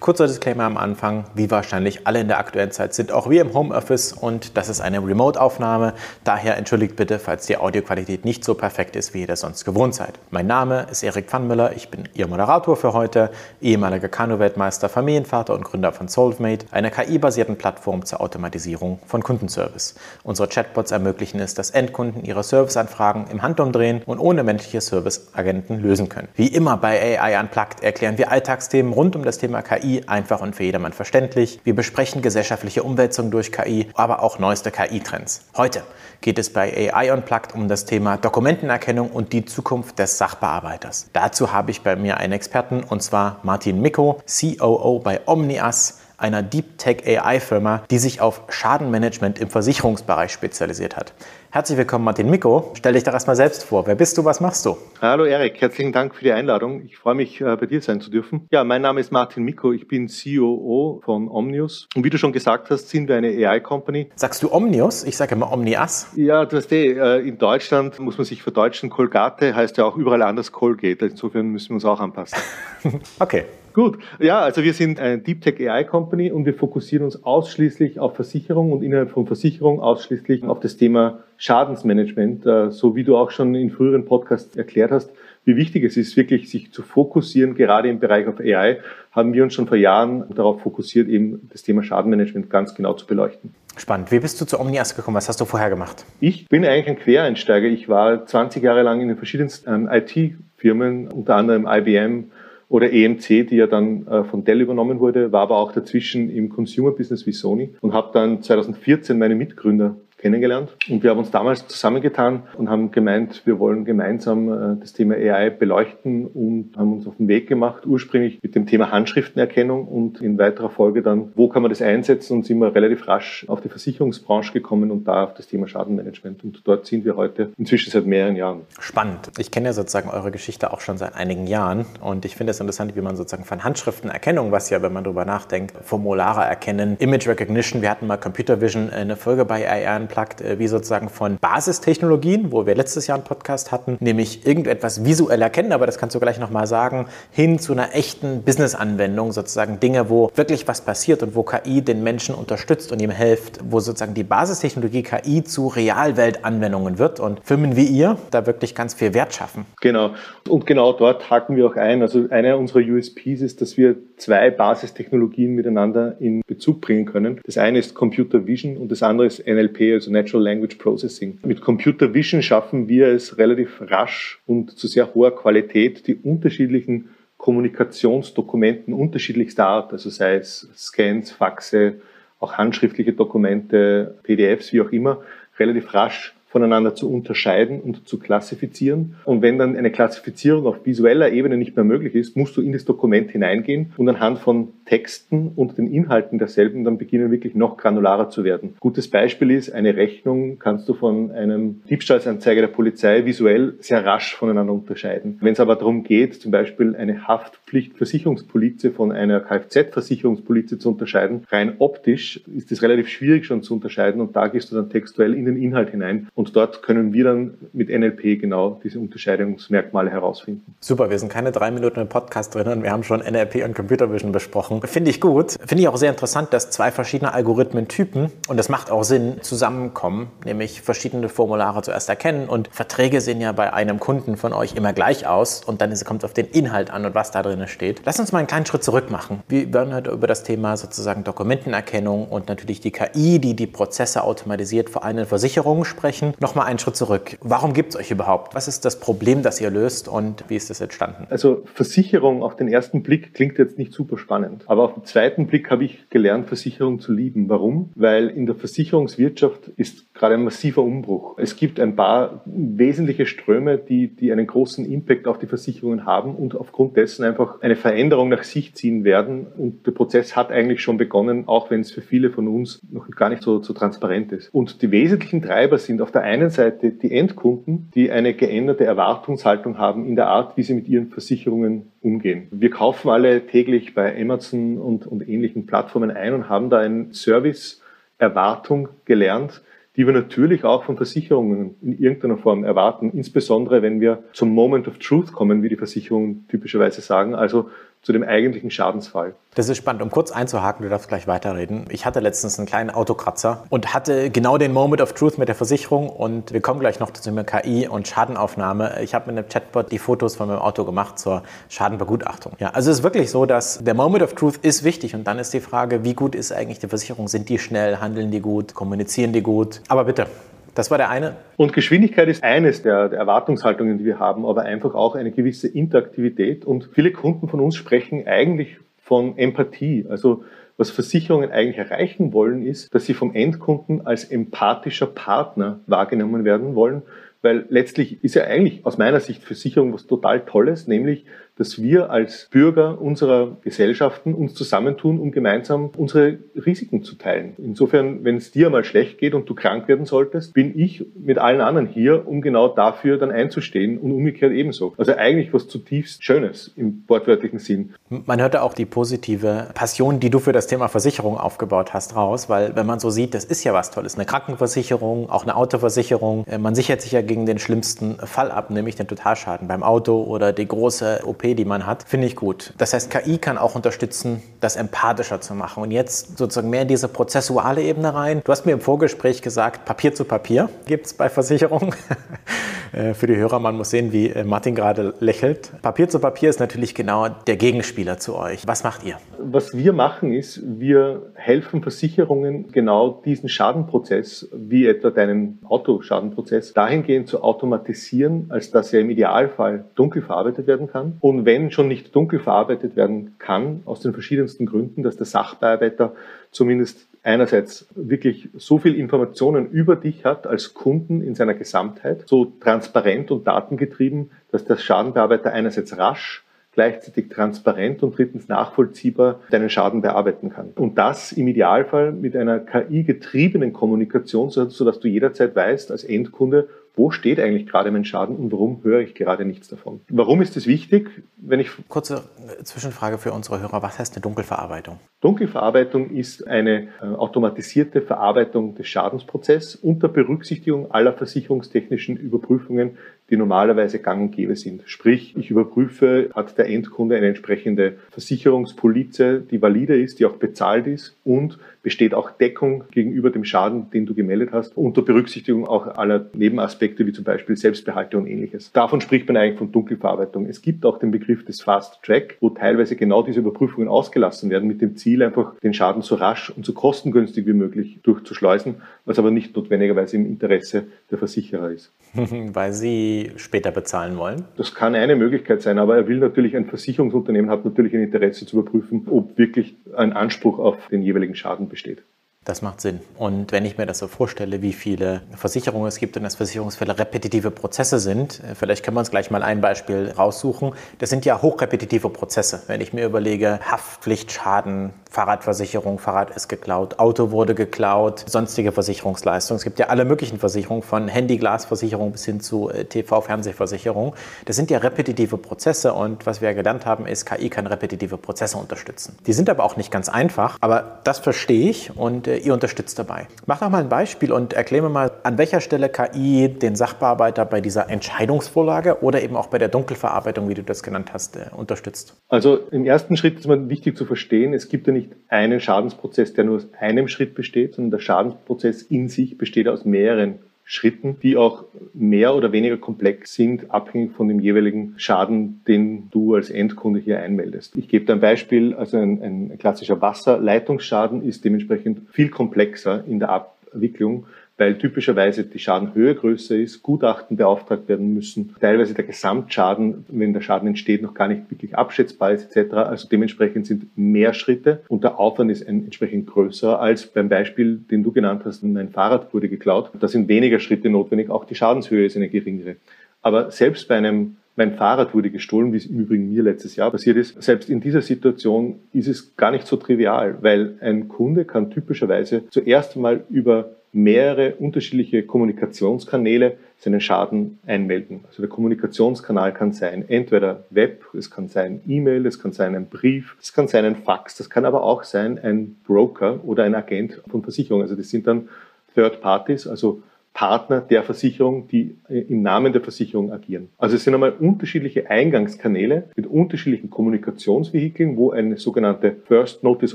Kurzer 0.00 0.26
Disclaimer 0.26 0.64
am 0.64 0.78
Anfang, 0.78 1.26
wie 1.34 1.50
wahrscheinlich 1.50 2.06
alle 2.06 2.20
in 2.20 2.28
der 2.28 2.38
aktuellen 2.38 2.70
Zeit 2.70 2.94
sind 2.94 3.12
auch 3.12 3.28
wir 3.28 3.42
im 3.42 3.52
Homeoffice 3.52 4.14
und 4.14 4.56
das 4.56 4.70
ist 4.70 4.80
eine 4.80 5.04
Remote-Aufnahme. 5.06 5.92
Daher 6.24 6.56
entschuldigt 6.56 6.96
bitte, 6.96 7.18
falls 7.18 7.44
die 7.44 7.58
Audioqualität 7.58 8.24
nicht 8.24 8.42
so 8.42 8.54
perfekt 8.54 8.96
ist, 8.96 9.12
wie 9.12 9.20
ihr 9.20 9.26
das 9.26 9.40
sonst 9.40 9.66
gewohnt 9.66 9.94
seid. 9.94 10.18
Mein 10.30 10.46
Name 10.46 10.86
ist 10.90 11.02
Erik 11.02 11.26
Pfannmüller, 11.26 11.76
ich 11.76 11.90
bin 11.90 12.08
Ihr 12.14 12.26
Moderator 12.28 12.78
für 12.78 12.94
heute, 12.94 13.30
ehemaliger 13.60 14.08
Kanu-Weltmeister, 14.08 14.88
Familienvater 14.88 15.52
und 15.52 15.64
Gründer 15.64 15.92
von 15.92 16.08
Solvemate, 16.08 16.64
einer 16.70 16.88
KI-basierten 16.88 17.56
Plattform 17.56 18.06
zur 18.06 18.22
Automatisierung 18.22 19.00
von 19.06 19.22
Kundenservice. 19.22 19.96
Unsere 20.22 20.48
Chatbots 20.48 20.92
ermöglichen 20.92 21.40
es, 21.40 21.52
dass 21.52 21.68
Endkunden 21.68 22.24
ihre 22.24 22.42
Serviceanfragen 22.42 23.26
im 23.30 23.42
Handumdrehen 23.42 24.00
und 24.06 24.18
ohne 24.18 24.44
menschliche 24.44 24.80
Serviceagenten 24.80 25.78
lösen 25.78 26.08
können. 26.08 26.28
Wie 26.36 26.48
immer 26.48 26.78
bei 26.78 27.20
AI 27.20 27.38
Unplugged 27.38 27.82
erklären 27.82 28.16
wir 28.16 28.30
Alltagsthemen 28.30 28.94
rund 28.94 29.14
um 29.14 29.24
das 29.24 29.36
Thema 29.36 29.60
KI 29.60 29.89
einfach 30.06 30.40
und 30.40 30.56
für 30.56 30.64
jedermann 30.64 30.92
verständlich. 30.92 31.60
Wir 31.64 31.74
besprechen 31.74 32.22
gesellschaftliche 32.22 32.82
Umwälzungen 32.82 33.30
durch 33.30 33.52
KI, 33.52 33.88
aber 33.94 34.22
auch 34.22 34.38
neueste 34.38 34.70
KI-Trends. 34.70 35.42
Heute 35.56 35.82
geht 36.20 36.38
es 36.38 36.52
bei 36.52 36.92
AI 36.92 37.12
Unplugged 37.12 37.54
um 37.54 37.68
das 37.68 37.84
Thema 37.84 38.16
Dokumentenerkennung 38.16 39.10
und 39.10 39.32
die 39.32 39.44
Zukunft 39.44 39.98
des 39.98 40.18
Sachbearbeiters. 40.18 41.08
Dazu 41.12 41.52
habe 41.52 41.70
ich 41.70 41.82
bei 41.82 41.96
mir 41.96 42.18
einen 42.18 42.32
Experten 42.32 42.82
und 42.82 43.02
zwar 43.02 43.40
Martin 43.42 43.80
Micko, 43.80 44.22
COO 44.26 45.00
bei 45.00 45.20
Omnias 45.26 46.00
einer 46.20 46.42
Deep 46.42 46.78
Tech 46.78 47.02
AI-Firma, 47.06 47.82
die 47.90 47.98
sich 47.98 48.20
auf 48.20 48.42
Schadenmanagement 48.48 49.38
im 49.38 49.48
Versicherungsbereich 49.48 50.30
spezialisiert 50.30 50.96
hat. 50.96 51.14
Herzlich 51.52 51.78
willkommen, 51.78 52.04
Martin 52.04 52.30
Miko. 52.30 52.72
Stell 52.74 52.92
dich 52.92 53.02
doch 53.02 53.12
erstmal 53.12 53.34
selbst 53.34 53.64
vor. 53.64 53.86
Wer 53.86 53.96
bist 53.96 54.16
du? 54.16 54.24
Was 54.24 54.40
machst 54.40 54.64
du? 54.66 54.76
Hallo 55.00 55.24
Erik, 55.24 55.60
herzlichen 55.60 55.92
Dank 55.92 56.14
für 56.14 56.22
die 56.22 56.30
Einladung. 56.30 56.82
Ich 56.84 56.96
freue 56.96 57.16
mich, 57.16 57.40
äh, 57.40 57.56
bei 57.56 57.66
dir 57.66 57.82
sein 57.82 58.00
zu 58.00 58.10
dürfen. 58.10 58.46
Ja, 58.52 58.62
mein 58.62 58.82
Name 58.82 59.00
ist 59.00 59.10
Martin 59.10 59.42
Miko. 59.42 59.72
Ich 59.72 59.88
bin 59.88 60.08
COO 60.08 61.00
von 61.04 61.28
Omnius. 61.28 61.88
Und 61.96 62.04
wie 62.04 62.10
du 62.10 62.18
schon 62.18 62.32
gesagt 62.32 62.70
hast, 62.70 62.88
sind 62.90 63.08
wir 63.08 63.16
eine 63.16 63.28
AI-Company. 63.28 64.10
Sagst 64.14 64.42
du 64.42 64.52
Omnius? 64.52 65.02
Ich 65.02 65.16
sage 65.16 65.34
immer 65.34 65.52
Omnias. 65.52 66.12
Ja, 66.14 66.44
du 66.44 66.56
weißt 66.56 66.70
eh, 66.72 66.92
äh, 66.92 67.26
in 67.26 67.38
Deutschland 67.38 67.98
muss 67.98 68.16
man 68.16 68.26
sich 68.26 68.42
verdeutschen. 68.42 68.90
Colgate 68.90 69.54
heißt 69.54 69.76
ja 69.78 69.84
auch 69.84 69.96
überall 69.96 70.22
anders 70.22 70.52
Colgate. 70.52 71.06
Insofern 71.06 71.46
müssen 71.48 71.70
wir 71.70 71.74
uns 71.74 71.84
auch 71.84 71.98
anpassen. 71.98 72.38
okay. 73.18 73.46
Gut, 73.72 73.98
ja, 74.18 74.40
also 74.40 74.64
wir 74.64 74.74
sind 74.74 74.98
eine 74.98 75.18
Deep 75.18 75.42
Tech 75.42 75.60
AI 75.60 75.84
Company 75.84 76.30
und 76.32 76.44
wir 76.44 76.54
fokussieren 76.54 77.04
uns 77.04 77.22
ausschließlich 77.22 78.00
auf 78.00 78.16
Versicherung 78.16 78.72
und 78.72 78.82
innerhalb 78.82 79.10
von 79.10 79.26
Versicherung 79.26 79.80
ausschließlich 79.80 80.44
auf 80.44 80.58
das 80.58 80.76
Thema 80.76 81.20
Schadensmanagement, 81.36 82.44
äh, 82.46 82.70
so 82.70 82.96
wie 82.96 83.04
du 83.04 83.16
auch 83.16 83.30
schon 83.30 83.54
in 83.54 83.70
früheren 83.70 84.04
Podcasts 84.06 84.56
erklärt 84.56 84.90
hast, 84.90 85.10
wie 85.44 85.56
wichtig 85.56 85.84
es 85.84 85.96
ist, 85.96 86.16
wirklich 86.16 86.50
sich 86.50 86.72
zu 86.72 86.82
fokussieren, 86.82 87.54
gerade 87.54 87.88
im 87.88 88.00
Bereich 88.00 88.26
auf 88.26 88.40
AI, 88.40 88.78
haben 89.12 89.32
wir 89.32 89.42
uns 89.42 89.54
schon 89.54 89.66
vor 89.66 89.76
Jahren 89.76 90.24
darauf 90.34 90.60
fokussiert, 90.62 91.08
eben 91.08 91.48
das 91.52 91.62
Thema 91.62 91.82
Schadenmanagement 91.82 92.50
ganz 92.50 92.74
genau 92.74 92.94
zu 92.94 93.06
beleuchten. 93.06 93.54
Spannend. 93.76 94.12
Wie 94.12 94.18
bist 94.18 94.40
du 94.40 94.44
zu 94.44 94.60
Omnias 94.60 94.96
gekommen? 94.96 95.16
Was 95.16 95.28
hast 95.28 95.40
du 95.40 95.44
vorher 95.44 95.70
gemacht? 95.70 96.04
Ich 96.20 96.48
bin 96.48 96.64
eigentlich 96.64 96.88
ein 96.88 96.98
Quereinsteiger. 96.98 97.68
Ich 97.68 97.88
war 97.88 98.26
20 98.26 98.62
Jahre 98.62 98.82
lang 98.82 99.00
in 99.00 99.08
den 99.08 99.16
verschiedensten 99.16 99.88
IT-Firmen, 99.88 101.08
unter 101.08 101.36
anderem 101.36 101.66
IBM, 101.66 102.30
oder 102.70 102.92
EMC, 102.92 103.48
die 103.48 103.56
ja 103.56 103.66
dann 103.66 104.06
äh, 104.06 104.24
von 104.24 104.44
Dell 104.44 104.60
übernommen 104.60 105.00
wurde, 105.00 105.32
war 105.32 105.42
aber 105.42 105.58
auch 105.58 105.72
dazwischen 105.72 106.30
im 106.30 106.48
Consumer 106.48 106.92
Business 106.92 107.26
wie 107.26 107.32
Sony 107.32 107.74
und 107.80 107.92
habe 107.92 108.10
dann 108.14 108.42
2014 108.42 109.18
meine 109.18 109.34
Mitgründer 109.34 109.96
kennengelernt. 110.20 110.76
Und 110.88 111.02
wir 111.02 111.10
haben 111.10 111.18
uns 111.18 111.30
damals 111.30 111.66
zusammengetan 111.66 112.42
und 112.56 112.68
haben 112.68 112.90
gemeint, 112.90 113.42
wir 113.44 113.58
wollen 113.58 113.84
gemeinsam 113.84 114.52
äh, 114.52 114.80
das 114.80 114.92
Thema 114.92 115.14
AI 115.14 115.50
beleuchten 115.50 116.26
und 116.26 116.76
haben 116.76 116.92
uns 116.92 117.06
auf 117.06 117.16
den 117.16 117.28
Weg 117.28 117.48
gemacht, 117.48 117.86
ursprünglich 117.86 118.40
mit 118.42 118.54
dem 118.54 118.66
Thema 118.66 118.90
Handschriftenerkennung 118.90 119.86
und 119.86 120.20
in 120.20 120.38
weiterer 120.38 120.70
Folge 120.70 121.02
dann, 121.02 121.32
wo 121.34 121.48
kann 121.48 121.62
man 121.62 121.70
das 121.70 121.82
einsetzen 121.82 122.38
und 122.38 122.46
sind 122.46 122.58
wir 122.58 122.74
relativ 122.74 123.08
rasch 123.08 123.44
auf 123.48 123.60
die 123.60 123.68
Versicherungsbranche 123.68 124.52
gekommen 124.52 124.90
und 124.90 125.04
da 125.08 125.24
auf 125.24 125.34
das 125.34 125.46
Thema 125.46 125.66
Schadenmanagement. 125.66 126.44
Und 126.44 126.62
dort 126.64 126.86
sind 126.86 127.04
wir 127.04 127.16
heute 127.16 127.52
inzwischen 127.56 127.90
seit 127.90 128.06
mehreren 128.06 128.36
Jahren. 128.36 128.62
Spannend. 128.78 129.30
Ich 129.38 129.50
kenne 129.50 129.66
ja 129.66 129.72
sozusagen 129.72 130.10
eure 130.10 130.30
Geschichte 130.30 130.72
auch 130.72 130.80
schon 130.80 130.98
seit 130.98 131.14
einigen 131.14 131.46
Jahren 131.46 131.86
und 132.00 132.24
ich 132.24 132.36
finde 132.36 132.50
es 132.52 132.60
interessant, 132.60 132.96
wie 132.96 133.00
man 133.00 133.16
sozusagen 133.16 133.44
von 133.44 133.64
Handschriftenerkennung, 133.64 134.52
was 134.52 134.70
ja, 134.70 134.82
wenn 134.82 134.92
man 134.92 135.04
darüber 135.04 135.24
nachdenkt, 135.24 135.74
Formulare 135.82 136.42
erkennen, 136.42 136.96
Image 136.98 137.26
Recognition, 137.26 137.82
wir 137.82 137.90
hatten 137.90 138.06
mal 138.06 138.16
Computer 138.16 138.60
Vision, 138.60 138.90
eine 138.90 139.16
Folge 139.16 139.44
bei 139.44 139.68
AI 139.68 140.09
Unplugged, 140.10 140.40
äh, 140.40 140.58
wie 140.58 140.66
sozusagen 140.66 141.08
von 141.08 141.38
Basistechnologien, 141.38 142.52
wo 142.52 142.66
wir 142.66 142.74
letztes 142.74 143.06
Jahr 143.06 143.16
einen 143.16 143.24
Podcast 143.24 143.72
hatten, 143.72 143.96
nämlich 144.00 144.46
irgendetwas 144.46 145.04
visuell 145.04 145.42
erkennen, 145.42 145.72
aber 145.72 145.86
das 145.86 145.98
kannst 145.98 146.14
du 146.14 146.20
gleich 146.20 146.38
nochmal 146.38 146.66
sagen, 146.66 147.06
hin 147.30 147.58
zu 147.58 147.72
einer 147.72 147.94
echten 147.94 148.42
Business-Anwendung, 148.42 149.32
sozusagen 149.32 149.80
Dinge, 149.80 150.10
wo 150.10 150.30
wirklich 150.34 150.66
was 150.68 150.80
passiert 150.82 151.22
und 151.22 151.34
wo 151.34 151.42
KI 151.42 151.82
den 151.82 152.02
Menschen 152.02 152.34
unterstützt 152.34 152.92
und 152.92 153.00
ihm 153.00 153.10
hilft, 153.10 153.60
wo 153.64 153.80
sozusagen 153.80 154.14
die 154.14 154.24
Basistechnologie 154.24 155.02
KI 155.02 155.44
zu 155.44 155.68
Realweltanwendungen 155.68 156.98
wird 156.98 157.20
und 157.20 157.40
Firmen 157.44 157.76
wie 157.76 157.86
ihr 157.86 158.18
da 158.30 158.46
wirklich 158.46 158.74
ganz 158.74 158.94
viel 158.94 159.14
Wert 159.14 159.34
schaffen. 159.34 159.66
Genau. 159.80 160.10
Und 160.48 160.66
genau 160.66 160.92
dort 160.92 161.30
haken 161.30 161.56
wir 161.56 161.66
auch 161.66 161.76
ein. 161.76 162.02
Also 162.02 162.26
einer 162.30 162.58
unserer 162.58 162.80
USPs 162.80 163.40
ist, 163.40 163.60
dass 163.60 163.76
wir 163.76 163.96
zwei 164.16 164.50
Basistechnologien 164.50 165.54
miteinander 165.54 166.16
in 166.20 166.42
Bezug 166.46 166.80
bringen 166.80 167.06
können. 167.06 167.40
Das 167.44 167.58
eine 167.58 167.78
ist 167.78 167.94
Computer 167.94 168.46
Vision 168.46 168.76
und 168.76 168.90
das 168.90 169.02
andere 169.02 169.26
ist 169.26 169.46
NLP, 169.46 169.92
also 170.00 170.10
Natural 170.10 170.42
Language 170.42 170.78
Processing. 170.78 171.38
Mit 171.44 171.60
Computer 171.60 172.14
Vision 172.14 172.42
schaffen 172.42 172.88
wir 172.88 173.08
es 173.08 173.36
relativ 173.36 173.80
rasch 173.80 174.40
und 174.46 174.78
zu 174.78 174.86
sehr 174.86 175.14
hoher 175.14 175.34
Qualität, 175.36 176.06
die 176.06 176.14
unterschiedlichen 176.14 177.10
Kommunikationsdokumenten 177.36 178.94
unterschiedlichster 178.94 179.66
Art, 179.66 179.92
also 179.92 180.10
sei 180.10 180.36
es 180.36 180.68
Scans, 180.76 181.30
Faxe, 181.30 182.00
auch 182.38 182.54
handschriftliche 182.54 183.12
Dokumente, 183.12 184.18
PDFs, 184.22 184.72
wie 184.72 184.80
auch 184.80 184.90
immer, 184.90 185.22
relativ 185.58 185.92
rasch 185.92 186.34
voneinander 186.50 186.96
zu 186.96 187.10
unterscheiden 187.10 187.80
und 187.80 188.08
zu 188.08 188.18
klassifizieren. 188.18 189.14
Und 189.24 189.40
wenn 189.40 189.56
dann 189.56 189.76
eine 189.76 189.92
Klassifizierung 189.92 190.66
auf 190.66 190.84
visueller 190.84 191.30
Ebene 191.30 191.56
nicht 191.56 191.76
mehr 191.76 191.84
möglich 191.84 192.16
ist, 192.16 192.36
musst 192.36 192.56
du 192.56 192.60
in 192.60 192.72
das 192.72 192.84
Dokument 192.84 193.30
hineingehen 193.30 193.92
und 193.96 194.08
anhand 194.08 194.40
von 194.40 194.68
Texten 194.84 195.52
und 195.54 195.78
den 195.78 195.86
Inhalten 195.86 196.38
derselben 196.38 196.82
dann 196.82 196.98
beginnen 196.98 197.30
wirklich 197.30 197.54
noch 197.54 197.76
granularer 197.76 198.30
zu 198.30 198.42
werden. 198.42 198.74
Gutes 198.80 199.08
Beispiel 199.08 199.52
ist, 199.52 199.70
eine 199.70 199.96
Rechnung 199.96 200.58
kannst 200.58 200.88
du 200.88 200.94
von 200.94 201.30
einem 201.30 201.82
Diebstahlsanzeiger 201.88 202.62
der 202.62 202.68
Polizei 202.68 203.24
visuell 203.24 203.74
sehr 203.78 204.04
rasch 204.04 204.34
voneinander 204.34 204.72
unterscheiden. 204.72 205.38
Wenn 205.40 205.52
es 205.52 205.60
aber 205.60 205.76
darum 205.76 206.02
geht, 206.02 206.34
zum 206.34 206.50
Beispiel 206.50 206.96
eine 206.96 207.28
Haftpflichtversicherungspolize 207.28 208.90
von 208.90 209.12
einer 209.12 209.38
Kfz-Versicherungspolize 209.38 210.80
zu 210.80 210.88
unterscheiden, 210.88 211.44
rein 211.48 211.74
optisch 211.78 212.40
ist 212.52 212.72
es 212.72 212.82
relativ 212.82 213.08
schwierig 213.08 213.46
schon 213.46 213.62
zu 213.62 213.74
unterscheiden 213.74 214.20
und 214.20 214.34
da 214.34 214.48
gehst 214.48 214.72
du 214.72 214.76
dann 214.76 214.90
textuell 214.90 215.34
in 215.34 215.44
den 215.44 215.56
Inhalt 215.56 215.90
hinein 215.90 216.26
und 216.40 216.56
dort 216.56 216.82
können 216.82 217.12
wir 217.12 217.24
dann 217.24 217.58
mit 217.74 217.90
NLP 217.90 218.40
genau 218.40 218.80
diese 218.82 218.98
Unterscheidungsmerkmale 218.98 220.10
herausfinden. 220.10 220.74
Super, 220.80 221.10
wir 221.10 221.18
sind 221.18 221.30
keine 221.30 221.52
drei 221.52 221.70
Minuten 221.70 222.00
im 222.00 222.08
Podcast 222.08 222.54
drin 222.54 222.66
und 222.68 222.82
wir 222.82 222.90
haben 222.92 223.02
schon 223.02 223.20
NLP 223.20 223.56
und 223.62 223.74
Computer 223.74 224.10
Vision 224.10 224.32
besprochen. 224.32 224.80
Finde 224.84 225.10
ich 225.10 225.20
gut. 225.20 225.58
Finde 225.66 225.82
ich 225.82 225.88
auch 225.88 225.98
sehr 225.98 226.08
interessant, 226.08 226.54
dass 226.54 226.70
zwei 226.70 226.92
verschiedene 226.92 227.34
Algorithmentypen, 227.34 228.32
und 228.48 228.56
das 228.56 228.70
macht 228.70 228.90
auch 228.90 229.04
Sinn, 229.04 229.42
zusammenkommen, 229.42 230.28
nämlich 230.46 230.80
verschiedene 230.80 231.28
Formulare 231.28 231.82
zuerst 231.82 232.08
erkennen 232.08 232.48
und 232.48 232.70
Verträge 232.72 233.20
sehen 233.20 233.42
ja 233.42 233.52
bei 233.52 233.74
einem 233.74 234.00
Kunden 234.00 234.38
von 234.38 234.54
euch 234.54 234.74
immer 234.76 234.94
gleich 234.94 235.26
aus 235.26 235.62
und 235.62 235.82
dann 235.82 235.94
kommt 236.06 236.22
es 236.22 236.24
auf 236.24 236.32
den 236.32 236.46
Inhalt 236.46 236.90
an 236.90 237.04
und 237.04 237.14
was 237.14 237.32
da 237.32 237.42
drin 237.42 237.68
steht. 237.68 238.00
Lass 238.06 238.18
uns 238.18 238.32
mal 238.32 238.38
einen 238.38 238.48
kleinen 238.48 238.64
Schritt 238.64 238.82
zurück 238.82 239.10
machen. 239.10 239.42
Wir 239.48 239.70
werden 239.74 239.92
heute 239.92 240.10
über 240.10 240.26
das 240.26 240.42
Thema 240.42 240.78
sozusagen 240.78 241.22
Dokumentenerkennung 241.22 242.28
und 242.28 242.48
natürlich 242.48 242.80
die 242.80 242.92
KI, 242.92 243.38
die 243.40 243.54
die 243.54 243.66
Prozesse 243.66 244.24
automatisiert, 244.24 244.88
vor 244.88 245.04
allem 245.04 245.18
in 245.18 245.26
Versicherungen 245.26 245.84
sprechen 245.84 246.29
nochmal 246.38 246.66
einen 246.66 246.78
Schritt 246.78 246.96
zurück. 246.96 247.38
Warum 247.40 247.72
gibt 247.72 247.90
es 247.90 247.96
euch 247.96 248.10
überhaupt? 248.10 248.54
Was 248.54 248.68
ist 248.68 248.84
das 248.84 249.00
Problem, 249.00 249.42
das 249.42 249.60
ihr 249.60 249.70
löst 249.70 250.08
und 250.08 250.44
wie 250.48 250.56
ist 250.56 250.70
das 250.70 250.80
entstanden? 250.80 251.26
Also 251.30 251.64
Versicherung 251.74 252.42
auf 252.42 252.56
den 252.56 252.68
ersten 252.68 253.02
Blick 253.02 253.34
klingt 253.34 253.58
jetzt 253.58 253.78
nicht 253.78 253.92
super 253.92 254.18
spannend. 254.18 254.64
Aber 254.66 254.84
auf 254.84 254.94
den 254.94 255.04
zweiten 255.04 255.46
Blick 255.46 255.70
habe 255.70 255.84
ich 255.84 256.08
gelernt, 256.10 256.48
Versicherung 256.48 257.00
zu 257.00 257.12
lieben. 257.12 257.48
Warum? 257.48 257.90
Weil 257.94 258.28
in 258.28 258.46
der 258.46 258.54
Versicherungswirtschaft 258.54 259.68
ist 259.76 260.09
gerade 260.20 260.34
ein 260.34 260.44
massiver 260.44 260.82
Umbruch. 260.82 261.38
Es 261.38 261.56
gibt 261.56 261.80
ein 261.80 261.96
paar 261.96 262.42
wesentliche 262.44 263.24
Ströme, 263.24 263.78
die, 263.78 264.08
die 264.08 264.30
einen 264.30 264.46
großen 264.46 264.84
Impact 264.84 265.26
auf 265.26 265.38
die 265.38 265.46
Versicherungen 265.46 266.04
haben 266.04 266.34
und 266.34 266.54
aufgrund 266.54 266.98
dessen 266.98 267.24
einfach 267.24 267.62
eine 267.62 267.74
Veränderung 267.74 268.28
nach 268.28 268.42
sich 268.42 268.74
ziehen 268.74 269.02
werden. 269.02 269.46
Und 269.56 269.86
der 269.86 269.92
Prozess 269.92 270.36
hat 270.36 270.52
eigentlich 270.52 270.82
schon 270.82 270.98
begonnen, 270.98 271.44
auch 271.46 271.70
wenn 271.70 271.80
es 271.80 271.90
für 271.90 272.02
viele 272.02 272.28
von 272.28 272.48
uns 272.48 272.82
noch 272.90 273.08
gar 273.10 273.30
nicht 273.30 273.42
so, 273.42 273.62
so 273.62 273.72
transparent 273.72 274.30
ist. 274.32 274.52
Und 274.52 274.82
die 274.82 274.90
wesentlichen 274.90 275.40
Treiber 275.40 275.78
sind 275.78 276.02
auf 276.02 276.12
der 276.12 276.20
einen 276.20 276.50
Seite 276.50 276.90
die 276.90 277.12
Endkunden, 277.12 277.90
die 277.94 278.10
eine 278.10 278.34
geänderte 278.34 278.84
Erwartungshaltung 278.84 279.78
haben 279.78 280.06
in 280.06 280.16
der 280.16 280.26
Art, 280.26 280.58
wie 280.58 280.62
sie 280.62 280.74
mit 280.74 280.86
ihren 280.86 281.08
Versicherungen 281.08 281.92
umgehen. 282.02 282.46
Wir 282.50 282.68
kaufen 282.68 283.08
alle 283.08 283.46
täglich 283.46 283.94
bei 283.94 284.20
Amazon 284.20 284.76
und, 284.76 285.06
und 285.06 285.26
ähnlichen 285.26 285.64
Plattformen 285.64 286.10
ein 286.10 286.34
und 286.34 286.50
haben 286.50 286.68
da 286.68 286.80
eine 286.80 287.14
Service-Erwartung 287.14 288.90
gelernt, 289.06 289.62
die 290.00 290.06
wir 290.06 290.14
natürlich 290.14 290.64
auch 290.64 290.84
von 290.84 290.96
Versicherungen 290.96 291.74
in 291.82 291.98
irgendeiner 291.98 292.38
Form 292.38 292.64
erwarten, 292.64 293.10
insbesondere 293.10 293.82
wenn 293.82 294.00
wir 294.00 294.22
zum 294.32 294.48
Moment 294.48 294.88
of 294.88 294.96
Truth 294.96 295.30
kommen, 295.30 295.62
wie 295.62 295.68
die 295.68 295.76
Versicherungen 295.76 296.48
typischerweise 296.48 297.02
sagen, 297.02 297.34
also 297.34 297.68
zu 298.02 298.12
dem 298.12 298.22
eigentlichen 298.22 298.70
Schadensfall. 298.70 299.34
Das 299.54 299.68
ist 299.68 299.76
spannend. 299.76 300.00
Um 300.00 300.10
kurz 300.10 300.30
einzuhaken, 300.30 300.84
du 300.84 300.88
darfst 300.88 301.08
gleich 301.08 301.26
weiterreden. 301.26 301.86
Ich 301.90 302.06
hatte 302.06 302.20
letztens 302.20 302.58
einen 302.58 302.66
kleinen 302.66 302.90
Autokratzer 302.90 303.64
und 303.68 303.92
hatte 303.92 304.30
genau 304.30 304.58
den 304.58 304.72
Moment 304.72 305.02
of 305.02 305.12
Truth 305.12 305.38
mit 305.38 305.48
der 305.48 305.54
Versicherung 305.54 306.08
und 306.08 306.52
wir 306.52 306.60
kommen 306.60 306.80
gleich 306.80 307.00
noch 307.00 307.10
zu 307.10 307.30
mir 307.32 307.44
KI 307.44 307.88
und 307.88 308.08
Schadenaufnahme. 308.08 309.02
Ich 309.02 309.14
habe 309.14 309.26
mit 309.30 309.36
einem 309.36 309.48
Chatbot 309.48 309.92
die 309.92 309.98
Fotos 309.98 310.36
von 310.36 310.48
meinem 310.48 310.60
Auto 310.60 310.84
gemacht 310.84 311.18
zur 311.18 311.42
Schadenbegutachtung. 311.68 312.52
Ja, 312.58 312.70
also 312.70 312.90
es 312.90 312.98
ist 312.98 313.02
wirklich 313.02 313.30
so, 313.30 313.44
dass 313.44 313.78
der 313.82 313.94
Moment 313.94 314.22
of 314.22 314.34
Truth 314.34 314.56
ist 314.58 314.84
wichtig 314.84 315.14
und 315.14 315.24
dann 315.24 315.38
ist 315.38 315.52
die 315.52 315.60
Frage, 315.60 316.04
wie 316.04 316.14
gut 316.14 316.34
ist 316.34 316.52
eigentlich 316.52 316.78
die 316.78 316.88
Versicherung? 316.88 317.28
Sind 317.28 317.48
die 317.48 317.58
schnell? 317.58 317.98
Handeln 317.98 318.30
die 318.30 318.40
gut? 318.40 318.72
Kommunizieren 318.72 319.32
die 319.32 319.42
gut? 319.42 319.82
Aber 319.88 320.04
bitte, 320.04 320.26
das 320.74 320.90
war 320.90 320.98
der 320.98 321.10
eine. 321.10 321.36
Und 321.56 321.72
Geschwindigkeit 321.72 322.28
ist 322.28 322.42
eines 322.42 322.82
der, 322.82 323.08
der, 323.08 323.18
Erwartungshaltungen, 323.18 323.98
die 323.98 324.04
wir 324.04 324.18
haben, 324.18 324.46
aber 324.46 324.62
einfach 324.62 324.94
auch 324.94 325.14
eine 325.14 325.30
gewisse 325.30 325.68
Interaktivität. 325.68 326.64
Und 326.64 326.90
viele 326.92 327.12
Kunden 327.12 327.48
von 327.48 327.60
uns 327.60 327.76
sprechen 327.76 328.26
eigentlich 328.26 328.78
von 328.98 329.36
Empathie. 329.36 330.06
Also 330.08 330.44
was 330.76 330.90
Versicherungen 330.90 331.50
eigentlich 331.50 331.78
erreichen 331.78 332.32
wollen, 332.32 332.64
ist, 332.64 332.94
dass 332.94 333.04
sie 333.04 333.14
vom 333.14 333.34
Endkunden 333.34 334.06
als 334.06 334.24
empathischer 334.24 335.06
Partner 335.06 335.80
wahrgenommen 335.86 336.44
werden 336.44 336.74
wollen, 336.74 337.02
weil 337.42 337.66
letztlich 337.68 338.22
ist 338.24 338.34
ja 338.34 338.44
eigentlich 338.44 338.86
aus 338.86 338.96
meiner 338.98 339.20
Sicht 339.20 339.42
Versicherung 339.42 339.92
was 339.92 340.06
total 340.06 340.40
Tolles, 340.40 340.86
nämlich 340.86 341.26
dass 341.60 341.80
wir 341.80 342.08
als 342.10 342.48
Bürger 342.50 342.98
unserer 343.02 343.58
Gesellschaften 343.60 344.32
uns 344.32 344.54
zusammentun, 344.54 345.20
um 345.20 345.30
gemeinsam 345.30 345.90
unsere 345.94 346.38
Risiken 346.56 347.04
zu 347.04 347.16
teilen. 347.16 347.52
Insofern, 347.58 348.24
wenn 348.24 348.36
es 348.36 348.50
dir 348.50 348.70
mal 348.70 348.82
schlecht 348.82 349.18
geht 349.18 349.34
und 349.34 349.46
du 349.46 349.54
krank 349.54 349.86
werden 349.86 350.06
solltest, 350.06 350.54
bin 350.54 350.78
ich 350.78 351.04
mit 351.14 351.36
allen 351.36 351.60
anderen 351.60 351.86
hier, 351.86 352.26
um 352.26 352.40
genau 352.40 352.68
dafür 352.68 353.18
dann 353.18 353.30
einzustehen 353.30 353.98
und 353.98 354.10
umgekehrt 354.10 354.52
ebenso. 354.52 354.94
Also 354.96 355.14
eigentlich 355.14 355.52
was 355.52 355.68
zutiefst 355.68 356.24
Schönes 356.24 356.72
im 356.76 357.04
wortwörtlichen 357.06 357.58
Sinn. 357.58 357.92
Man 358.08 358.40
hörte 358.40 358.62
auch 358.62 358.72
die 358.72 358.86
positive 358.86 359.68
Passion, 359.74 360.18
die 360.18 360.30
du 360.30 360.38
für 360.38 360.52
das 360.52 360.66
Thema 360.66 360.88
Versicherung 360.88 361.36
aufgebaut 361.36 361.92
hast, 361.92 362.16
raus, 362.16 362.48
weil 362.48 362.74
wenn 362.74 362.86
man 362.86 363.00
so 363.00 363.10
sieht, 363.10 363.34
das 363.34 363.44
ist 363.44 363.64
ja 363.64 363.74
was 363.74 363.90
Tolles. 363.90 364.14
Eine 364.14 364.24
Krankenversicherung, 364.24 365.28
auch 365.28 365.42
eine 365.42 365.56
Autoversicherung. 365.56 366.46
Äh, 366.46 366.56
man 366.56 366.74
sichert 366.74 367.02
sich 367.02 367.12
ja 367.12 367.20
gegen 367.20 367.44
den 367.44 367.58
schlimmsten 367.58 368.16
Fall 368.16 368.50
ab, 368.50 368.70
nämlich 368.70 368.96
den 368.96 369.08
Totalschaden 369.08 369.68
beim 369.68 369.82
Auto 369.82 370.22
oder 370.22 370.54
die 370.54 370.66
große 370.66 371.20
OP 371.26 371.49
die 371.54 371.64
man 371.64 371.86
hat, 371.86 372.04
finde 372.06 372.26
ich 372.26 372.36
gut. 372.36 372.72
Das 372.78 372.92
heißt, 372.92 373.10
KI 373.10 373.38
kann 373.38 373.58
auch 373.58 373.74
unterstützen, 373.74 374.42
das 374.60 374.76
empathischer 374.76 375.40
zu 375.40 375.54
machen 375.54 375.82
und 375.82 375.90
jetzt 375.90 376.38
sozusagen 376.38 376.70
mehr 376.70 376.82
in 376.82 376.88
diese 376.88 377.08
prozessuale 377.08 377.82
Ebene 377.82 378.14
rein. 378.14 378.42
Du 378.44 378.52
hast 378.52 378.66
mir 378.66 378.72
im 378.72 378.80
Vorgespräch 378.80 379.42
gesagt, 379.42 379.84
Papier 379.84 380.14
zu 380.14 380.24
Papier 380.24 380.68
gibt 380.86 381.06
es 381.06 381.14
bei 381.14 381.28
Versicherungen. 381.28 381.94
Äh, 382.92 383.14
für 383.14 383.26
die 383.26 383.36
Hörer, 383.36 383.58
man 383.60 383.76
muss 383.76 383.90
sehen, 383.90 384.12
wie 384.12 384.28
äh, 384.28 384.44
Martin 384.44 384.74
gerade 384.74 385.14
lächelt. 385.20 385.70
Papier 385.82 386.08
zu 386.08 386.18
Papier 386.18 386.50
ist 386.50 386.60
natürlich 386.60 386.94
genau 386.94 387.28
der 387.28 387.56
Gegenspieler 387.56 388.18
zu 388.18 388.36
euch. 388.36 388.66
Was 388.66 388.84
macht 388.84 389.04
ihr? 389.04 389.16
Was 389.38 389.76
wir 389.76 389.92
machen 389.92 390.32
ist, 390.32 390.62
wir 390.64 391.30
helfen 391.34 391.82
Versicherungen 391.82 392.72
genau 392.72 393.22
diesen 393.24 393.48
Schadenprozess, 393.48 394.48
wie 394.52 394.86
etwa 394.86 395.10
deinen 395.10 395.58
Autoschadenprozess, 395.68 396.72
dahingehend 396.72 397.28
zu 397.28 397.42
automatisieren, 397.42 398.46
als 398.48 398.70
dass 398.70 398.92
er 398.92 399.00
im 399.00 399.10
Idealfall 399.10 399.84
dunkel 399.94 400.22
verarbeitet 400.22 400.66
werden 400.66 400.88
kann. 400.88 401.16
Und 401.20 401.44
wenn 401.44 401.70
schon 401.70 401.88
nicht 401.88 402.14
dunkel 402.14 402.40
verarbeitet 402.40 402.96
werden 402.96 403.36
kann, 403.38 403.82
aus 403.84 404.00
den 404.00 404.12
verschiedensten 404.12 404.66
Gründen, 404.66 405.02
dass 405.02 405.16
der 405.16 405.26
Sachbearbeiter 405.26 406.12
zumindest 406.50 407.09
einerseits 407.22 407.86
wirklich 407.94 408.48
so 408.56 408.78
viel 408.78 408.94
Informationen 408.94 409.70
über 409.70 409.96
dich 409.96 410.24
hat 410.24 410.46
als 410.46 410.74
Kunden 410.74 411.22
in 411.22 411.34
seiner 411.34 411.54
Gesamtheit, 411.54 412.24
so 412.26 412.52
transparent 412.60 413.30
und 413.30 413.46
datengetrieben, 413.46 414.30
dass 414.50 414.64
der 414.64 414.76
Schadenbearbeiter 414.76 415.52
einerseits 415.52 415.96
rasch 415.98 416.44
gleichzeitig 416.72 417.28
transparent 417.28 418.02
und 418.02 418.16
drittens 418.16 418.48
nachvollziehbar 418.48 419.40
deinen 419.50 419.68
Schaden 419.68 420.02
bearbeiten 420.02 420.50
kann. 420.50 420.70
Und 420.76 420.96
das 420.98 421.32
im 421.32 421.48
Idealfall 421.48 422.12
mit 422.12 422.36
einer 422.36 422.60
KI-getriebenen 422.60 423.72
Kommunikation, 423.72 424.50
sodass 424.50 425.00
du 425.00 425.08
jederzeit 425.08 425.56
weißt 425.56 425.90
als 425.90 426.04
Endkunde, 426.04 426.68
wo 427.00 427.10
steht 427.10 427.40
eigentlich 427.40 427.66
gerade 427.66 427.90
mein 427.90 428.04
Schaden 428.04 428.36
und 428.36 428.52
warum 428.52 428.84
höre 428.84 429.00
ich 429.00 429.14
gerade 429.14 429.46
nichts 429.46 429.68
davon. 429.68 430.02
Warum 430.10 430.42
ist 430.42 430.54
es 430.58 430.66
wichtig? 430.66 431.08
Wenn 431.38 431.58
ich 431.58 431.70
Kurze 431.88 432.24
äh, 432.60 432.62
Zwischenfrage 432.62 433.16
für 433.16 433.32
unsere 433.32 433.58
Hörer. 433.58 433.80
Was 433.80 433.98
heißt 433.98 434.14
eine 434.14 434.20
Dunkelverarbeitung? 434.20 434.98
Dunkelverarbeitung 435.22 436.10
ist 436.10 436.46
eine 436.46 436.88
äh, 437.00 437.06
automatisierte 437.06 438.02
Verarbeitung 438.02 438.74
des 438.74 438.86
Schadensprozesses 438.88 439.76
unter 439.76 440.08
Berücksichtigung 440.08 440.90
aller 440.90 441.14
versicherungstechnischen 441.14 442.18
Überprüfungen, 442.18 442.98
die 443.30 443.36
normalerweise 443.36 444.00
gang 444.00 444.22
und 444.22 444.30
gäbe 444.32 444.56
sind. 444.56 444.82
Sprich, 444.86 445.36
ich 445.36 445.50
überprüfe, 445.50 446.30
hat 446.34 446.58
der 446.58 446.68
Endkunde 446.68 447.16
eine 447.16 447.28
entsprechende 447.28 447.96
Versicherungspolize, 448.10 449.40
die 449.40 449.62
valide 449.62 450.00
ist, 450.00 450.18
die 450.18 450.26
auch 450.26 450.36
bezahlt 450.36 450.86
ist 450.86 451.16
und 451.24 451.58
besteht 451.82 452.14
auch 452.14 452.30
Deckung 452.30 452.84
gegenüber 452.90 453.30
dem 453.30 453.44
Schaden, 453.44 453.90
den 453.90 454.06
du 454.06 454.14
gemeldet 454.14 454.50
hast, 454.52 454.76
unter 454.76 455.02
Berücksichtigung 455.02 455.66
auch 455.66 455.86
aller 455.86 456.26
Nebenaspekte, 456.34 457.06
wie 457.06 457.12
zum 457.12 457.24
Beispiel 457.24 457.56
Selbstbehalte 457.56 458.18
und 458.18 458.26
ähnliches. 458.26 458.72
Davon 458.72 459.00
spricht 459.00 459.26
man 459.28 459.36
eigentlich 459.36 459.58
von 459.58 459.72
Dunkelverarbeitung. 459.72 460.46
Es 460.46 460.60
gibt 460.60 460.84
auch 460.84 460.98
den 460.98 461.10
Begriff 461.10 461.44
des 461.44 461.62
Fast 461.62 462.02
Track, 462.02 462.36
wo 462.40 462.50
teilweise 462.50 462.96
genau 462.96 463.22
diese 463.22 463.40
Überprüfungen 463.40 463.88
ausgelassen 463.88 464.50
werden, 464.50 464.68
mit 464.68 464.82
dem 464.82 464.96
Ziel 464.96 465.22
einfach 465.22 465.54
den 465.60 465.72
Schaden 465.72 466.02
so 466.02 466.16
rasch 466.16 466.50
und 466.50 466.66
so 466.66 466.72
kostengünstig 466.72 467.46
wie 467.46 467.52
möglich 467.52 468.00
durchzuschleusen, 468.02 468.76
was 469.04 469.18
aber 469.18 469.30
nicht 469.30 469.56
notwendigerweise 469.56 470.16
im 470.16 470.26
Interesse 470.26 470.86
der 471.10 471.18
Versicherer 471.18 471.70
ist. 471.70 471.92
Weil 472.14 472.72
sie 472.72 473.19
später 473.36 473.70
bezahlen 473.70 474.16
wollen? 474.16 474.44
Das 474.56 474.74
kann 474.74 474.94
eine 474.94 475.16
Möglichkeit 475.16 475.62
sein, 475.62 475.78
aber 475.78 475.96
er 475.96 476.08
will 476.08 476.18
natürlich, 476.18 476.56
ein 476.56 476.66
Versicherungsunternehmen 476.66 477.50
hat 477.50 477.64
natürlich 477.64 477.94
ein 477.94 478.02
Interesse 478.02 478.46
zu 478.46 478.58
überprüfen, 478.58 479.06
ob 479.10 479.36
wirklich 479.38 479.76
ein 479.96 480.12
Anspruch 480.12 480.58
auf 480.58 480.88
den 480.88 481.02
jeweiligen 481.02 481.34
Schaden 481.34 481.68
besteht. 481.68 482.02
Das 482.44 482.62
macht 482.62 482.80
Sinn. 482.80 483.00
Und 483.18 483.52
wenn 483.52 483.66
ich 483.66 483.76
mir 483.76 483.84
das 483.84 483.98
so 483.98 484.08
vorstelle, 484.08 484.62
wie 484.62 484.72
viele 484.72 485.20
Versicherungen 485.36 485.86
es 485.86 485.98
gibt 485.98 486.16
und 486.16 486.22
dass 486.22 486.36
Versicherungsfälle 486.36 486.98
repetitive 486.98 487.50
Prozesse 487.50 487.98
sind, 487.98 488.40
äh, 488.40 488.54
vielleicht 488.54 488.82
können 488.82 488.96
wir 488.96 489.00
uns 489.00 489.10
gleich 489.10 489.30
mal 489.30 489.42
ein 489.42 489.60
Beispiel 489.60 490.10
raussuchen. 490.16 490.72
Das 490.98 491.10
sind 491.10 491.26
ja 491.26 491.42
hochrepetitive 491.42 492.08
Prozesse. 492.08 492.62
Wenn 492.66 492.80
ich 492.80 492.94
mir 492.94 493.04
überlege, 493.04 493.60
Haftpflicht, 493.62 494.32
Schaden, 494.32 494.94
Fahrradversicherung, 495.10 495.98
Fahrrad 495.98 496.30
ist 496.36 496.48
geklaut, 496.48 497.00
Auto 497.00 497.32
wurde 497.32 497.56
geklaut, 497.56 498.24
sonstige 498.28 498.70
Versicherungsleistungen. 498.70 499.58
Es 499.58 499.64
gibt 499.64 499.80
ja 499.80 499.86
alle 499.86 500.04
möglichen 500.04 500.38
Versicherungen, 500.38 500.82
von 500.82 501.08
Handy-Glasversicherung 501.08 502.12
bis 502.12 502.24
hin 502.24 502.40
zu 502.40 502.70
äh, 502.70 502.84
TV-Fernsehversicherung. 502.84 504.14
Das 504.44 504.54
sind 504.54 504.70
ja 504.70 504.78
repetitive 504.78 505.36
Prozesse 505.36 505.92
und 505.94 506.26
was 506.26 506.40
wir 506.40 506.50
ja 506.50 506.54
gelernt 506.54 506.86
haben, 506.86 507.06
ist, 507.06 507.26
KI 507.26 507.50
kann 507.50 507.66
repetitive 507.66 508.18
Prozesse 508.18 508.56
unterstützen. 508.56 509.16
Die 509.26 509.32
sind 509.32 509.50
aber 509.50 509.64
auch 509.64 509.76
nicht 509.76 509.90
ganz 509.90 510.08
einfach, 510.08 510.56
aber 510.60 511.00
das 511.02 511.18
verstehe 511.18 511.70
ich 511.70 511.96
und 511.96 512.28
äh, 512.28 512.36
ihr 512.36 512.54
unterstützt 512.54 512.98
dabei. 512.98 513.26
Mach 513.46 513.58
doch 513.58 513.68
mal 513.68 513.80
ein 513.80 513.88
Beispiel 513.88 514.30
und 514.32 514.52
erkläre 514.52 514.84
mir 514.84 514.90
mal, 514.90 515.10
an 515.24 515.38
welcher 515.38 515.60
Stelle 515.60 515.88
KI 515.88 516.48
den 516.48 516.76
Sachbearbeiter 516.76 517.44
bei 517.46 517.60
dieser 517.60 517.90
Entscheidungsvorlage 517.90 519.02
oder 519.02 519.22
eben 519.22 519.34
auch 519.34 519.48
bei 519.48 519.58
der 519.58 519.68
Dunkelverarbeitung, 519.68 520.48
wie 520.48 520.54
du 520.54 520.62
das 520.62 520.84
genannt 520.84 521.12
hast, 521.12 521.34
äh, 521.34 521.46
unterstützt. 521.56 522.14
Also 522.28 522.58
im 522.70 522.86
ersten 522.86 523.16
Schritt 523.16 523.40
ist 523.40 523.48
mal 523.48 523.68
wichtig 523.68 523.96
zu 523.96 524.04
verstehen, 524.04 524.54
es 524.54 524.68
gibt 524.68 524.86
ja 524.86 524.92
nicht 524.92 524.99
einen 525.28 525.60
Schadensprozess, 525.60 526.32
der 526.32 526.44
nur 526.44 526.56
aus 526.56 526.68
einem 526.78 527.08
Schritt 527.08 527.34
besteht, 527.34 527.74
sondern 527.74 527.90
der 527.92 527.98
Schadensprozess 527.98 528.82
in 528.82 529.08
sich 529.08 529.38
besteht 529.38 529.68
aus 529.68 529.84
mehreren 529.84 530.40
Schritten, 530.64 531.16
die 531.20 531.36
auch 531.36 531.64
mehr 531.94 532.32
oder 532.34 532.52
weniger 532.52 532.76
komplex 532.76 533.34
sind, 533.34 533.72
abhängig 533.72 534.12
von 534.12 534.28
dem 534.28 534.38
jeweiligen 534.38 534.94
Schaden, 534.98 535.62
den 535.66 536.08
du 536.10 536.36
als 536.36 536.48
Endkunde 536.48 537.00
hier 537.00 537.18
einmeldest. 537.18 537.76
Ich 537.76 537.88
gebe 537.88 538.04
da 538.04 538.12
ein 538.12 538.20
Beispiel, 538.20 538.74
also 538.74 538.96
ein, 538.96 539.20
ein 539.20 539.58
klassischer 539.58 540.00
Wasserleitungsschaden 540.00 541.22
ist 541.22 541.44
dementsprechend 541.44 542.08
viel 542.12 542.28
komplexer 542.28 543.04
in 543.08 543.18
der 543.18 543.30
Abwicklung 543.30 544.26
weil 544.60 544.76
typischerweise 544.76 545.44
die 545.44 545.58
Schadenhöhe 545.58 546.14
größer 546.14 546.54
ist, 546.54 546.82
Gutachten 546.82 547.38
beauftragt 547.38 547.88
werden 547.88 548.12
müssen, 548.12 548.54
teilweise 548.60 548.92
der 548.92 549.04
Gesamtschaden, 549.04 550.04
wenn 550.08 550.34
der 550.34 550.42
Schaden 550.42 550.68
entsteht, 550.68 551.00
noch 551.00 551.14
gar 551.14 551.28
nicht 551.28 551.50
wirklich 551.50 551.78
abschätzbar 551.78 552.32
ist 552.32 552.54
etc. 552.54 552.74
Also 552.74 553.08
dementsprechend 553.08 553.66
sind 553.66 553.96
mehr 553.96 554.34
Schritte 554.34 554.82
und 554.88 555.02
der 555.02 555.18
Aufwand 555.18 555.50
ist 555.50 555.62
entsprechend 555.62 556.26
größer 556.26 556.78
als 556.78 557.06
beim 557.06 557.30
Beispiel, 557.30 557.78
den 557.90 558.02
du 558.02 558.12
genannt 558.12 558.42
hast, 558.44 558.62
mein 558.62 558.90
Fahrrad 558.90 559.32
wurde 559.32 559.48
geklaut. 559.48 559.92
Da 559.98 560.08
sind 560.08 560.28
weniger 560.28 560.60
Schritte 560.60 560.90
notwendig, 560.90 561.30
auch 561.30 561.46
die 561.46 561.54
Schadenshöhe 561.54 562.04
ist 562.04 562.16
eine 562.16 562.28
geringere. 562.28 562.76
Aber 563.22 563.50
selbst 563.50 563.88
bei 563.88 563.96
einem 563.96 564.36
mein 564.56 564.74
Fahrrad 564.74 565.14
wurde 565.14 565.30
gestohlen, 565.30 565.72
wie 565.72 565.78
es 565.78 565.86
im 565.86 566.00
Übrigen 566.00 566.30
mir 566.30 566.42
letztes 566.42 566.76
Jahr 566.76 566.90
passiert 566.90 567.16
ist. 567.16 567.42
Selbst 567.42 567.70
in 567.70 567.80
dieser 567.80 568.02
Situation 568.02 568.80
ist 568.92 569.08
es 569.08 569.34
gar 569.36 569.52
nicht 569.52 569.66
so 569.66 569.76
trivial, 569.76 570.36
weil 570.42 570.74
ein 570.80 571.08
Kunde 571.08 571.46
kann 571.46 571.70
typischerweise 571.70 572.42
zuerst 572.50 572.94
einmal 572.94 573.24
über 573.30 573.76
mehrere 573.92 574.54
unterschiedliche 574.54 575.24
Kommunikationskanäle 575.24 576.56
seinen 576.76 577.00
Schaden 577.00 577.58
einmelden. 577.66 578.20
Also 578.28 578.42
der 578.42 578.48
Kommunikationskanal 578.48 579.52
kann 579.52 579.72
sein 579.72 580.08
entweder 580.08 580.64
Web, 580.70 581.04
es 581.12 581.30
kann 581.30 581.48
sein 581.48 581.80
E-Mail, 581.86 582.24
es 582.26 582.40
kann 582.40 582.52
sein 582.52 582.74
ein 582.74 582.88
Brief, 582.88 583.36
es 583.40 583.52
kann 583.52 583.68
sein 583.68 583.84
ein 583.84 583.96
Fax, 583.96 584.36
das 584.36 584.48
kann 584.48 584.64
aber 584.64 584.84
auch 584.84 585.02
sein 585.02 585.38
ein 585.38 585.76
Broker 585.84 586.44
oder 586.44 586.64
ein 586.64 586.74
Agent 586.74 587.20
von 587.28 587.42
Versicherungen. 587.42 587.82
Also 587.82 587.96
das 587.96 588.08
sind 588.10 588.26
dann 588.26 588.48
Third 588.94 589.20
Parties, 589.20 589.66
also 589.66 590.02
Partner 590.32 590.80
der 590.80 591.02
Versicherung, 591.02 591.68
die 591.68 591.96
im 592.08 592.42
Namen 592.42 592.72
der 592.72 592.80
Versicherung 592.80 593.32
agieren. 593.32 593.68
Also 593.78 593.96
es 593.96 594.04
sind 594.04 594.14
einmal 594.14 594.32
unterschiedliche 594.32 595.10
Eingangskanäle 595.10 596.04
mit 596.16 596.26
unterschiedlichen 596.26 596.88
Kommunikationsvehikeln, 596.88 598.16
wo 598.16 598.30
eine 598.30 598.56
sogenannte 598.56 599.16
First 599.26 599.62
Notice 599.62 599.94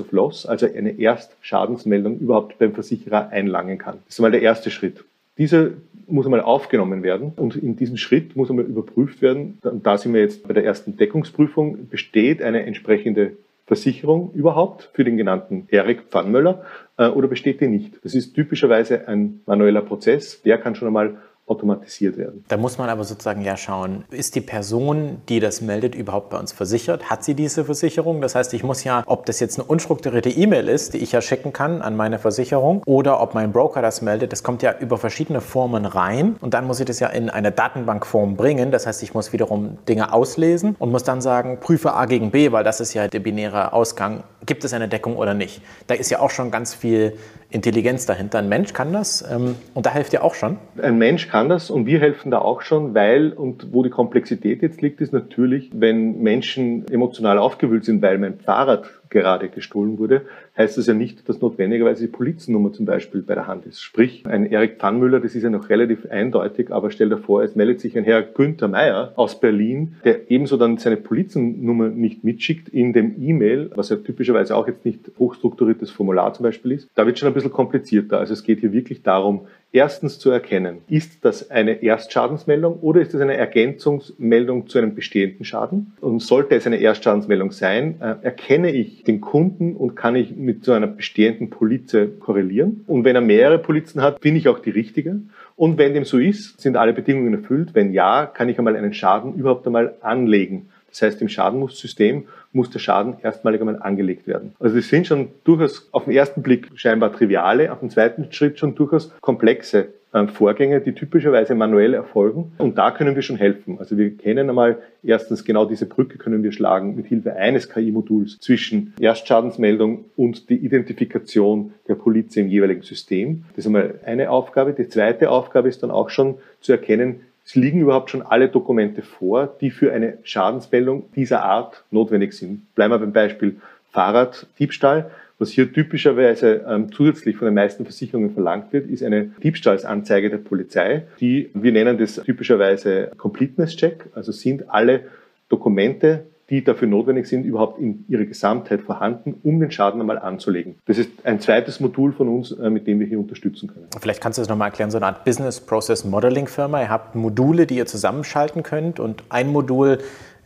of 0.00 0.12
Loss, 0.12 0.46
also 0.46 0.66
eine 0.66 0.98
Erstschadensmeldung 0.98 2.18
überhaupt 2.18 2.58
beim 2.58 2.74
Versicherer 2.74 3.30
einlangen 3.30 3.78
kann. 3.78 3.98
Das 4.04 4.14
ist 4.14 4.20
einmal 4.20 4.32
der 4.32 4.42
erste 4.42 4.70
Schritt. 4.70 5.04
Dieser 5.38 5.70
muss 6.06 6.26
einmal 6.26 6.40
aufgenommen 6.42 7.02
werden 7.02 7.32
und 7.36 7.56
in 7.56 7.76
diesem 7.76 7.96
Schritt 7.96 8.36
muss 8.36 8.48
einmal 8.48 8.64
überprüft 8.64 9.22
werden, 9.22 9.58
und 9.62 9.84
da 9.84 9.98
sind 9.98 10.14
wir 10.14 10.20
jetzt 10.20 10.46
bei 10.46 10.54
der 10.54 10.64
ersten 10.64 10.96
Deckungsprüfung, 10.96 11.88
besteht 11.88 12.42
eine 12.42 12.64
entsprechende 12.64 13.32
Versicherung 13.66 14.32
überhaupt 14.32 14.90
für 14.92 15.04
den 15.04 15.16
genannten 15.16 15.66
Erik 15.68 16.04
Pfannmöller 16.08 16.64
äh, 16.96 17.08
oder 17.08 17.28
besteht 17.28 17.60
die 17.60 17.68
nicht? 17.68 18.04
Das 18.04 18.14
ist 18.14 18.34
typischerweise 18.34 19.08
ein 19.08 19.40
manueller 19.46 19.82
Prozess, 19.82 20.42
der 20.42 20.58
kann 20.58 20.74
schon 20.74 20.88
einmal 20.88 21.16
automatisiert 21.46 22.16
werden. 22.16 22.44
Da 22.48 22.56
muss 22.56 22.76
man 22.78 22.88
aber 22.88 23.04
sozusagen 23.04 23.42
ja 23.42 23.56
schauen, 23.56 24.04
ist 24.10 24.34
die 24.34 24.40
Person, 24.40 25.22
die 25.28 25.40
das 25.40 25.60
meldet, 25.60 25.94
überhaupt 25.94 26.30
bei 26.30 26.38
uns 26.38 26.52
versichert? 26.52 27.08
Hat 27.08 27.24
sie 27.24 27.34
diese 27.34 27.64
Versicherung? 27.64 28.20
Das 28.20 28.34
heißt, 28.34 28.52
ich 28.54 28.64
muss 28.64 28.82
ja, 28.84 29.04
ob 29.06 29.26
das 29.26 29.40
jetzt 29.40 29.58
eine 29.58 29.68
unstrukturierte 29.68 30.30
E-Mail 30.30 30.68
ist, 30.68 30.94
die 30.94 30.98
ich 30.98 31.12
ja 31.12 31.20
schicken 31.20 31.52
kann 31.52 31.82
an 31.82 31.96
meine 31.96 32.18
Versicherung, 32.18 32.82
oder 32.84 33.20
ob 33.20 33.34
mein 33.34 33.52
Broker 33.52 33.80
das 33.80 34.02
meldet, 34.02 34.32
das 34.32 34.42
kommt 34.42 34.62
ja 34.62 34.74
über 34.78 34.98
verschiedene 34.98 35.40
Formen 35.40 35.84
rein 35.84 36.36
und 36.40 36.54
dann 36.54 36.66
muss 36.66 36.80
ich 36.80 36.86
das 36.86 37.00
ja 37.00 37.08
in 37.08 37.30
eine 37.30 37.52
Datenbankform 37.52 38.36
bringen. 38.36 38.70
Das 38.70 38.86
heißt, 38.86 39.02
ich 39.02 39.14
muss 39.14 39.32
wiederum 39.32 39.78
Dinge 39.88 40.12
auslesen 40.12 40.74
und 40.78 40.90
muss 40.90 41.04
dann 41.04 41.20
sagen, 41.20 41.58
prüfe 41.60 41.94
A 41.94 42.06
gegen 42.06 42.30
B, 42.30 42.52
weil 42.52 42.64
das 42.64 42.80
ist 42.80 42.94
ja 42.94 43.08
der 43.08 43.20
binäre 43.20 43.72
Ausgang. 43.72 44.24
Gibt 44.44 44.64
es 44.64 44.72
eine 44.72 44.88
Deckung 44.88 45.16
oder 45.16 45.34
nicht? 45.34 45.62
Da 45.86 45.94
ist 45.94 46.10
ja 46.10 46.20
auch 46.20 46.30
schon 46.30 46.50
ganz 46.50 46.74
viel 46.74 47.16
Intelligenz 47.50 48.06
dahinter. 48.06 48.38
Ein 48.38 48.48
Mensch 48.48 48.72
kann 48.72 48.92
das 48.92 49.24
ähm, 49.30 49.54
und 49.74 49.86
da 49.86 49.92
hilft 49.92 50.12
ja 50.12 50.22
auch 50.22 50.34
schon. 50.34 50.58
Ein 50.80 50.98
Mensch 50.98 51.28
kann 51.28 51.48
das 51.48 51.70
und 51.70 51.86
wir 51.86 52.00
helfen 52.00 52.30
da 52.30 52.38
auch 52.38 52.62
schon, 52.62 52.94
weil 52.94 53.32
und 53.32 53.72
wo 53.72 53.82
die 53.82 53.90
Komplexität 53.90 54.62
jetzt 54.62 54.82
liegt, 54.82 55.00
ist 55.00 55.12
natürlich, 55.12 55.70
wenn 55.72 56.22
Menschen 56.22 56.86
emotional 56.88 57.38
aufgewühlt 57.38 57.84
sind, 57.84 58.02
weil 58.02 58.18
mein 58.18 58.38
Fahrrad 58.38 58.84
gerade 59.10 59.48
gestohlen 59.48 59.98
wurde, 59.98 60.22
heißt 60.56 60.78
das 60.78 60.86
ja 60.86 60.94
nicht, 60.94 61.28
dass 61.28 61.40
notwendigerweise 61.40 62.06
die 62.06 62.12
Polizennummer 62.12 62.72
zum 62.72 62.86
Beispiel 62.86 63.22
bei 63.22 63.34
der 63.34 63.46
Hand 63.46 63.66
ist. 63.66 63.82
Sprich, 63.82 64.24
ein 64.26 64.46
Erik 64.46 64.78
Pfannmüller, 64.78 65.20
das 65.20 65.34
ist 65.34 65.42
ja 65.42 65.50
noch 65.50 65.68
relativ 65.68 66.06
eindeutig, 66.06 66.70
aber 66.70 66.90
stell 66.90 67.08
dir 67.08 67.18
vor, 67.18 67.42
es 67.42 67.54
meldet 67.54 67.80
sich 67.80 67.96
ein 67.96 68.04
Herr 68.04 68.22
Günther 68.22 68.68
Meyer 68.68 69.12
aus 69.16 69.40
Berlin, 69.40 69.96
der 70.04 70.30
ebenso 70.30 70.56
dann 70.56 70.78
seine 70.78 70.96
Polizennummer 70.96 71.88
nicht 71.88 72.24
mitschickt 72.24 72.68
in 72.68 72.92
dem 72.92 73.14
E-Mail, 73.22 73.70
was 73.74 73.88
ja 73.90 73.96
typischerweise 73.96 74.56
auch 74.56 74.66
jetzt 74.66 74.84
nicht 74.84 75.10
hochstrukturiertes 75.18 75.90
Formular 75.90 76.32
zum 76.34 76.44
Beispiel 76.44 76.72
ist. 76.72 76.88
Da 76.94 77.06
wird 77.06 77.18
schon 77.18 77.28
ein 77.28 77.34
bisschen 77.34 77.52
komplizierter. 77.52 78.18
Also 78.18 78.32
es 78.32 78.42
geht 78.42 78.60
hier 78.60 78.72
wirklich 78.72 79.02
darum, 79.02 79.46
erstens 79.76 80.18
zu 80.18 80.30
erkennen, 80.30 80.78
ist 80.88 81.24
das 81.24 81.50
eine 81.50 81.82
Erstschadensmeldung 81.82 82.80
oder 82.80 83.02
ist 83.02 83.12
das 83.12 83.20
eine 83.20 83.36
Ergänzungsmeldung 83.36 84.68
zu 84.68 84.78
einem 84.78 84.94
bestehenden 84.94 85.44
Schaden? 85.44 85.92
Und 86.00 86.22
sollte 86.22 86.56
es 86.56 86.66
eine 86.66 86.78
Erstschadensmeldung 86.78 87.52
sein, 87.52 88.00
äh, 88.00 88.14
erkenne 88.22 88.70
ich 88.70 89.04
den 89.04 89.20
Kunden 89.20 89.76
und 89.76 89.94
kann 89.94 90.16
ich 90.16 90.34
mit 90.34 90.64
so 90.64 90.72
einer 90.72 90.86
bestehenden 90.86 91.50
Polize 91.50 92.08
korrelieren. 92.08 92.84
Und 92.86 93.04
wenn 93.04 93.16
er 93.16 93.20
mehrere 93.20 93.58
Polizen 93.58 94.00
hat, 94.00 94.20
bin 94.20 94.34
ich 94.34 94.48
auch 94.48 94.60
die 94.60 94.70
richtige. 94.70 95.20
Und 95.56 95.76
wenn 95.76 95.92
dem 95.92 96.04
so 96.04 96.18
ist, 96.18 96.58
sind 96.60 96.76
alle 96.76 96.94
Bedingungen 96.94 97.34
erfüllt. 97.34 97.74
Wenn 97.74 97.92
ja, 97.92 98.24
kann 98.24 98.48
ich 98.48 98.58
einmal 98.58 98.76
einen 98.76 98.94
Schaden 98.94 99.34
überhaupt 99.34 99.66
einmal 99.66 99.96
anlegen. 100.00 100.70
Das 100.96 101.02
heißt, 101.02 101.20
im 101.20 101.28
Schadenmussystem 101.28 102.24
muss 102.52 102.70
der 102.70 102.78
Schaden 102.78 103.16
erstmalig 103.22 103.60
einmal 103.60 103.82
angelegt 103.82 104.26
werden. 104.26 104.54
Also 104.58 104.76
das 104.76 104.88
sind 104.88 105.06
schon 105.06 105.28
durchaus 105.44 105.90
auf 105.92 106.04
den 106.04 106.14
ersten 106.14 106.42
Blick 106.42 106.70
scheinbar 106.74 107.12
triviale, 107.12 107.70
auf 107.70 107.80
dem 107.80 107.90
zweiten 107.90 108.32
Schritt 108.32 108.58
schon 108.58 108.74
durchaus 108.74 109.12
komplexe 109.20 109.88
ähm, 110.14 110.28
Vorgänge, 110.28 110.80
die 110.80 110.94
typischerweise 110.94 111.54
manuell 111.54 111.92
erfolgen. 111.92 112.52
Und 112.56 112.78
da 112.78 112.92
können 112.92 113.14
wir 113.14 113.20
schon 113.20 113.36
helfen. 113.36 113.76
Also 113.78 113.98
wir 113.98 114.16
kennen 114.16 114.48
einmal 114.48 114.78
erstens 115.02 115.44
genau 115.44 115.66
diese 115.66 115.84
Brücke 115.84 116.16
können 116.16 116.42
wir 116.42 116.52
schlagen 116.52 116.96
mit 116.96 117.08
Hilfe 117.08 117.34
eines 117.36 117.68
KI-Moduls 117.68 118.38
zwischen 118.40 118.94
Erstschadensmeldung 118.98 120.06
und 120.16 120.48
die 120.48 120.56
Identifikation 120.56 121.74
der 121.88 121.96
Polizei 121.96 122.40
im 122.40 122.48
jeweiligen 122.48 122.80
System. 122.82 123.44
Das 123.50 123.64
ist 123.64 123.66
einmal 123.66 124.00
eine 124.06 124.30
Aufgabe. 124.30 124.72
Die 124.72 124.88
zweite 124.88 125.28
Aufgabe 125.28 125.68
ist 125.68 125.82
dann 125.82 125.90
auch 125.90 126.08
schon 126.08 126.36
zu 126.62 126.72
erkennen, 126.72 127.20
es 127.46 127.54
liegen 127.54 127.80
überhaupt 127.80 128.10
schon 128.10 128.22
alle 128.22 128.48
Dokumente 128.48 129.02
vor, 129.02 129.46
die 129.60 129.70
für 129.70 129.92
eine 129.92 130.18
Schadensmeldung 130.24 131.04
dieser 131.14 131.44
Art 131.44 131.84
notwendig 131.92 132.32
sind. 132.32 132.74
Bleiben 132.74 132.92
wir 132.92 132.98
beim 132.98 133.12
Beispiel 133.12 133.56
Fahrraddiebstahl. 133.92 135.12
Was 135.38 135.50
hier 135.50 135.72
typischerweise 135.72 136.64
ähm, 136.66 136.90
zusätzlich 136.90 137.36
von 137.36 137.46
den 137.46 137.54
meisten 137.54 137.84
Versicherungen 137.84 138.32
verlangt 138.32 138.72
wird, 138.72 138.88
ist 138.88 139.04
eine 139.04 139.26
Diebstahlsanzeige 139.42 140.28
der 140.28 140.38
Polizei. 140.38 141.04
Die, 141.20 141.50
wir 141.54 141.70
nennen 141.70 141.98
das 141.98 142.16
typischerweise 142.16 143.12
Completeness 143.16 143.76
Check. 143.76 144.06
Also 144.14 144.32
sind 144.32 144.68
alle 144.70 145.04
Dokumente 145.48 146.24
die 146.50 146.62
dafür 146.62 146.86
notwendig 146.88 147.26
sind, 147.26 147.44
überhaupt 147.44 147.80
in 147.80 148.04
ihrer 148.08 148.24
Gesamtheit 148.24 148.82
vorhanden, 148.82 149.34
um 149.42 149.58
den 149.58 149.70
Schaden 149.70 150.00
einmal 150.00 150.18
anzulegen. 150.18 150.76
Das 150.86 150.96
ist 150.98 151.10
ein 151.24 151.40
zweites 151.40 151.80
Modul 151.80 152.12
von 152.12 152.28
uns, 152.28 152.52
äh, 152.52 152.70
mit 152.70 152.86
dem 152.86 153.00
wir 153.00 153.06
hier 153.06 153.18
unterstützen 153.18 153.68
können. 153.68 153.86
Vielleicht 154.00 154.22
kannst 154.22 154.38
du 154.38 154.42
das 154.42 154.48
nochmal 154.48 154.68
erklären, 154.68 154.90
so 154.90 154.98
eine 154.98 155.06
Art 155.06 155.24
Business 155.24 155.60
Process 155.60 156.04
Modeling 156.04 156.46
Firma. 156.46 156.80
Ihr 156.82 156.90
habt 156.90 157.14
Module, 157.14 157.66
die 157.66 157.76
ihr 157.76 157.86
zusammenschalten 157.86 158.62
könnt 158.62 159.00
und 159.00 159.24
ein 159.28 159.48
Modul 159.48 159.98